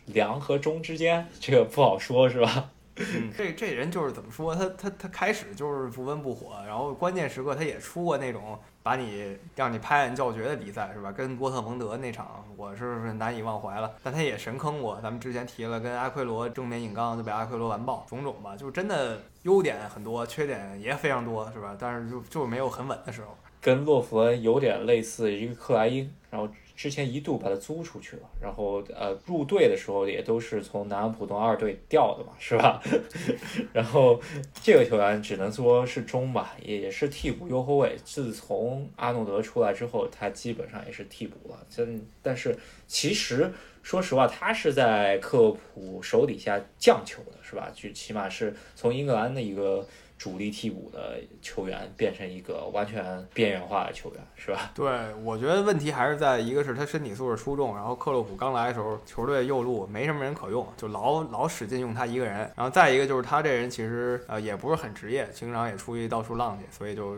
[0.06, 2.70] 良和中之间，这个不好说，是吧？
[2.98, 11.12] 嗯，这这人就是怎么说，他他他开始就是不温不火，然后关键时刻他也出过那种把你让你拍案叫绝的比赛，是吧？
[11.12, 13.94] 跟多特蒙德那场，我是难以忘怀了。
[14.02, 21.76] 但他也神坑过，咱们之前提了，跟阿奎罗正面硬刚就被阿奎罗完爆，种种吧，就真的优点很多，缺点也非常多，是吧？
[21.78, 23.36] 但是就就是没有很稳的时候。
[23.60, 32.82] 跟洛夫伦有点类似一个克莱因，然后之前一度把他租出去了，然后呃入队的时候也都是从南安普顿二队调的嘛，是吧？
[33.72, 34.20] 然后
[34.62, 37.96] 这个球员只能说是中吧，也是替补右后卫。
[38.04, 41.66] 自从阿诺德出来之后，他基本上也是替补了。
[41.70, 42.54] 真，但是
[42.86, 43.50] 其实
[43.82, 47.70] 说实话，他是在克普手底下降球的，是吧？
[47.74, 49.86] 就起码是从英格兰的一个
[50.18, 54.70] 主力替补的球员变成一个完全边缘化的球员，是吧？
[54.74, 54.86] 对，
[55.22, 62.50] 我觉得问题还是在一个是他身体素质出众，然后克洛普刚来的时候，球队右路没什么人可用，就老老使劲用他一个人。
[62.56, 67.16] 然后再一个就是他这人其实呃也不是很职业，经常也出去到处浪去，所以就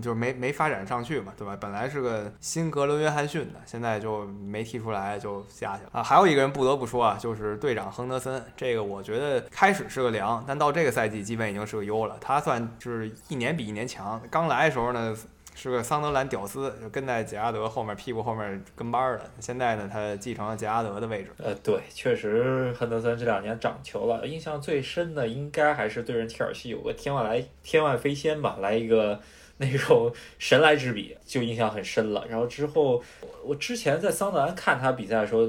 [0.00, 1.56] 就没没发展上去嘛，对吧？
[1.60, 6.02] 本来是个新格伦约翰逊的，现在就没踢出来就下去了啊。
[6.02, 14.20] 还有一个人不得不说啊，就是队长亨德森，这个我觉得开始是个良，但到这个赛季基本已经是个优了，他他算就是一年比一年强。
[14.30, 15.16] 刚来的时候呢。
[15.58, 19.24] 是个桑德兰屌丝，就跟在杰拉德后面屁股后面跟班儿的。
[19.40, 21.30] 现在呢，他继承了杰拉德的位置。
[21.38, 24.26] 呃，对，确实亨德森这两年长球了。
[24.26, 29.18] 印象最深的应该还是对阵切尔西有个天外来天外飞仙吧，来一个
[29.56, 32.22] 那种神来之笔，就印象很深了。
[32.28, 33.02] 然后之后，
[33.42, 35.46] 我之前在桑德兰看他比赛的时候，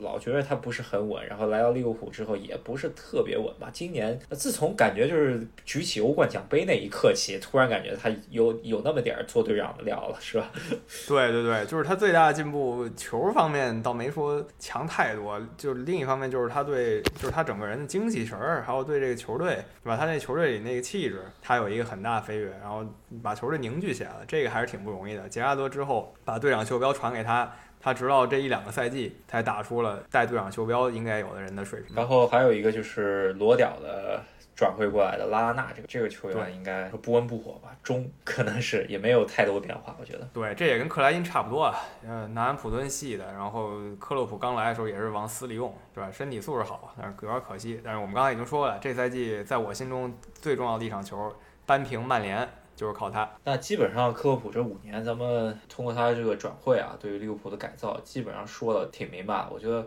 [0.00, 3.68] 老觉得他不是很稳，然后来到利物浦之后也不是特别稳吧。
[3.72, 10.50] 今年自从感觉就是举起欧冠奖杯那一刻起，突然感觉他有有那么点儿做队长的料了，是吧？
[11.08, 19.96] 对对对，就是他最大的进步，球方面倒没说强太多，就是另一方面就是他对，就是他整个人的精气神儿，还有对这个球队，对吧？
[19.96, 22.84] 他那球队里那个气质，他有一个很大的飞跃，然后
[23.22, 25.28] 把球队凝聚起来了，这个还是挺不容易的。
[25.28, 27.50] 杰拉德之后把队长袖标传给他。
[27.80, 31.94] 他直到这一两个赛季才打出了带队长袖标应该有的人的水平。
[31.94, 34.22] 然后还有一个就是裸屌的
[34.56, 40.28] 转会过来的拉拉纳，这个这个球员应该说不温不火吧，中可能是也没有太多变化，我觉得。
[40.32, 46.10] 对，这也跟克莱因差不多啊，呃，南安普敦系的，然后克洛普刚来的时候也是往死里用，对吧？
[46.10, 47.80] 身体素质好，但是有点可惜。
[47.84, 51.32] 但是我们刚才已经说了，这赛季在我心中最重要的一场球，
[51.64, 52.48] 扳平曼联
[52.78, 53.28] 就是靠他。
[53.42, 59.48] 那基本上克洛普这五年，咱们通过他这个转会啊，对于利物浦的改造，基本上说的挺明白。
[59.50, 59.84] 我觉得，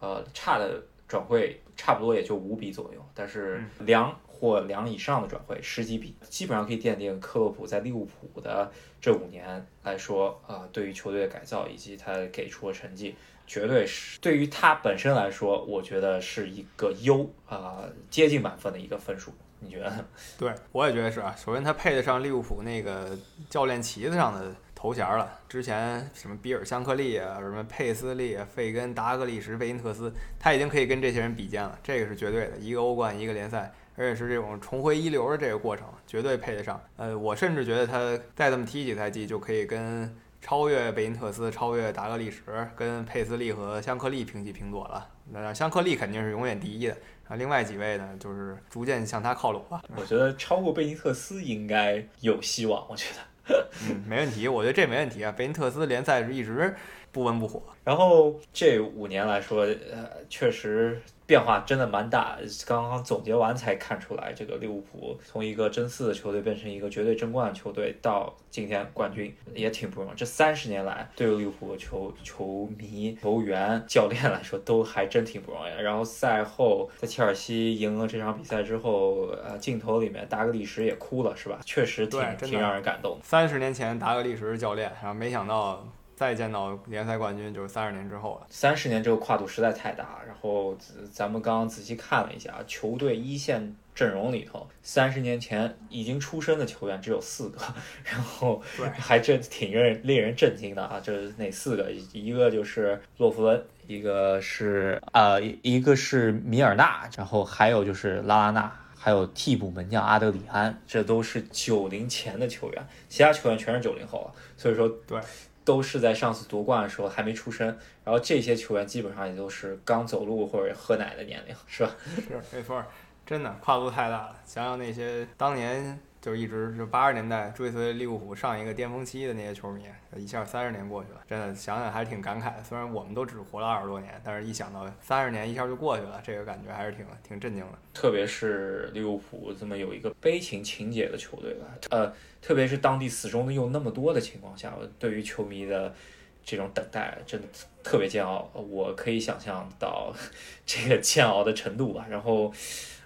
[0.00, 8.68] 呃差的转会差不多也就五笔左右，但是嗯两或两以上的转会十几笔，基本上可以奠定克洛普在利物浦的
[9.00, 13.14] 这五年来说，啊，对于球队的改造以及他给出的成绩，
[13.46, 19.32] 绝对是对于他本身来说，我觉得是一个优啊、接近满分的一个分数。
[19.64, 20.04] 你觉得？
[20.38, 21.34] 对，我也觉得是啊。
[21.36, 23.16] 首先，他配得上利物浦那个
[23.48, 25.28] 教练旗子上的头衔了。
[25.48, 32.58] 之前什么比尔·香克利啊，什么佩斯利、费根、达格利什、贝因特斯，他已经可以跟这些人比肩了，这个是绝对的。
[32.58, 36.80] 一个欧冠，一个联赛，而且是这种重回一流的这个过程，绝对配得上。
[36.96, 42.42] 呃，我甚至觉得他再这么踢几赛季，就可以跟超越贝因特斯、超越达格利什、
[42.76, 45.08] 跟佩斯利和香克利平起平坐了。
[45.30, 46.94] 那香克利肯定是永远第一的。
[47.34, 49.82] 啊，另外几位呢，就是逐渐向他靠拢吧。
[49.96, 52.86] 我觉得超过贝尼特斯应该有希望。
[52.88, 53.66] 我觉得。
[53.88, 55.32] 嗯，没问题，我觉得这没问题啊。
[55.32, 56.72] 贝尼特斯联赛是一直
[57.10, 62.36] 不温不火，然后这五年来说，呃，确实变化真的蛮大。
[62.66, 70.14] 刚刚总结完才看出来，这个利物浦从一个争四的球队变成一个绝对争冠的球队，到今天冠军也挺不容易。
[70.16, 75.82] 这三十年来，对于利物浦球球迷、球员、教练来说，都还真挺不容易。
[75.82, 81.58] 然后赛后在切尔西赢了这场比赛之后，呃，镜头里面达格利什也哭了，是吧？
[81.64, 83.18] 确实挺挺让人感动。
[83.22, 85.86] 三十年前达格利什是教练，然后没想到
[86.16, 88.46] 再见到联赛冠军就是三十年之后了。
[88.48, 97.58] 三十年这个跨度实在太大，然后咱咱们刚刚仔细看了一下，球队一线阵容里头，三十年前已经出生的球员只有四个，
[98.04, 101.00] 然后对还真挺令人令人震惊的啊！
[101.02, 101.90] 这是哪四个？
[102.12, 108.80] 一个就是洛夫伦，一个是呃，一个是米尔纳，然后还有就是拉拉纳。
[108.96, 115.20] 还有替补门将阿德里安，这都是九零前的球员，其他球员全是九零后啊，所以说对，
[115.64, 117.66] 都是在上次夺冠的时候还没出生，
[118.04, 121.90] 然后这些球员基本上也都是刚走路或者喝奶的年龄，是吧？
[122.28, 122.84] 是没错，
[123.24, 124.36] 真的跨度太大了。
[124.44, 129.82] 想想那些当年就一直就八十年代追随利物浦上一个巅峰期的那些球迷，
[130.16, 132.64] 一下三十年过去了，真的想想还是挺感慨的。
[132.66, 137.78] 虽然我们都只活了二十多年，但是一想到三十年一下就过去了，这个感觉还是挺挺震惊的。
[137.92, 142.10] 特别是利物浦这么有一个悲情情节的球队吧，呃，
[142.40, 145.94] 特别是当地死忠的又那么多的情况下，对于球迷的
[146.42, 147.46] 这种等待真的
[147.82, 150.10] 特别煎熬，我可以想象到
[150.64, 152.06] 这个煎熬的程度吧。
[152.08, 152.50] 然后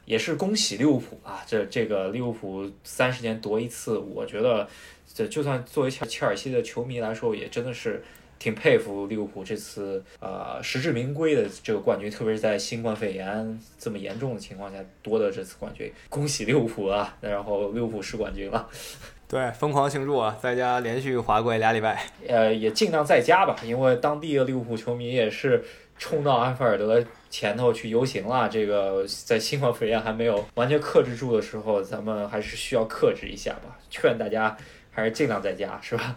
[0.08, 4.66] 也是恭喜利物浦啊，这这个利物浦三十年夺一次，我觉得
[5.14, 8.02] 这就算作为切切尔西的球迷来说，也真的是。
[8.40, 17.16] 挺佩服利物浦这次呃实至名归的这个冠军，特别是在新冠肺炎这么严重的情况下夺得这次冠军，恭喜利物浦啊！
[17.20, 18.68] 然后利物浦是冠军了，
[19.26, 22.00] 对，疯狂庆祝啊，在家连续滑跪俩礼拜。
[22.28, 25.64] 呃，也尽量在家吧，因为当地的利物浦球迷也是
[25.98, 28.48] 冲到安菲尔德前头去游行了。
[28.48, 34.56] 这个在新冠肺炎还没有完全克制住的时候，咱们还是需要克制一下吧，劝大家
[34.90, 36.16] 还是尽量在家，是吧？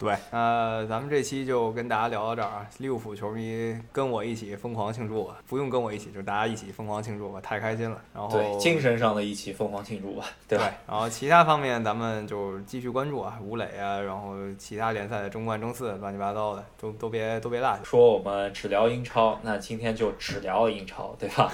[0.00, 2.66] 对，呃，咱们这期就跟大家聊到这儿啊。
[2.78, 8.00] 利物浦球迷跟我一起疯狂庆祝吧，不用跟我一起，就是大家一起疯狂庆祝吧，太开心了。
[8.14, 10.72] 然后对，精神上的一起疯狂庆祝吧， 对吧？
[10.88, 17.80] 然后其他方面咱们就继续关注啊，吴磊啊，然后其他联赛的争冠、争四，乱七八糟的都都别都别落下。
[17.84, 21.52] 说我们只聊英超，那今天就只聊英超，对吧？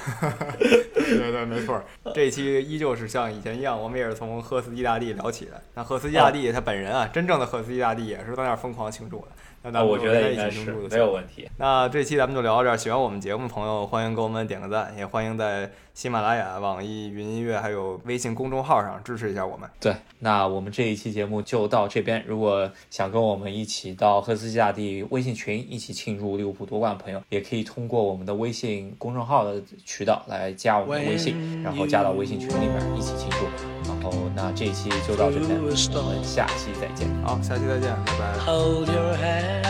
[0.95, 1.83] 对对，没错。
[2.15, 5.61] 这一期依旧是像以前一样，我们也是从赫斯基大帝聊起的。
[5.75, 9.29] 那赫斯基大帝他本人啊，真正的赫斯基大帝也是在那儿疯狂庆祝的。
[9.63, 11.51] 那咱啊，们我觉就在一得应该是起庆祝就行没有问题。
[11.57, 19.67] 那这期咱们就聊到这儿，喜欢我们节目的朋友，欢迎给我们点个赞，也欢迎在喜马拉雅、网易云音乐还有微信公众号上支持一下我们。
[19.81, 22.23] 对，那我们这一期节目就到这边。
[22.27, 33.47] 如果想跟我们一起到赫斯基大帝微信群一起庆祝利物浦夺冠的朋友，也可以通过我们的微信公众号的渠道来加我们的微信，然后加到微信群里面一起庆祝。
[33.91, 37.09] 然后，那这一期就到这边，我们下期再见。
[37.25, 38.37] 好，下期再见，拜拜。
[38.45, 39.65] Hold your hand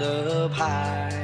[0.00, 1.23] up high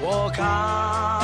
[0.00, 1.21] 我看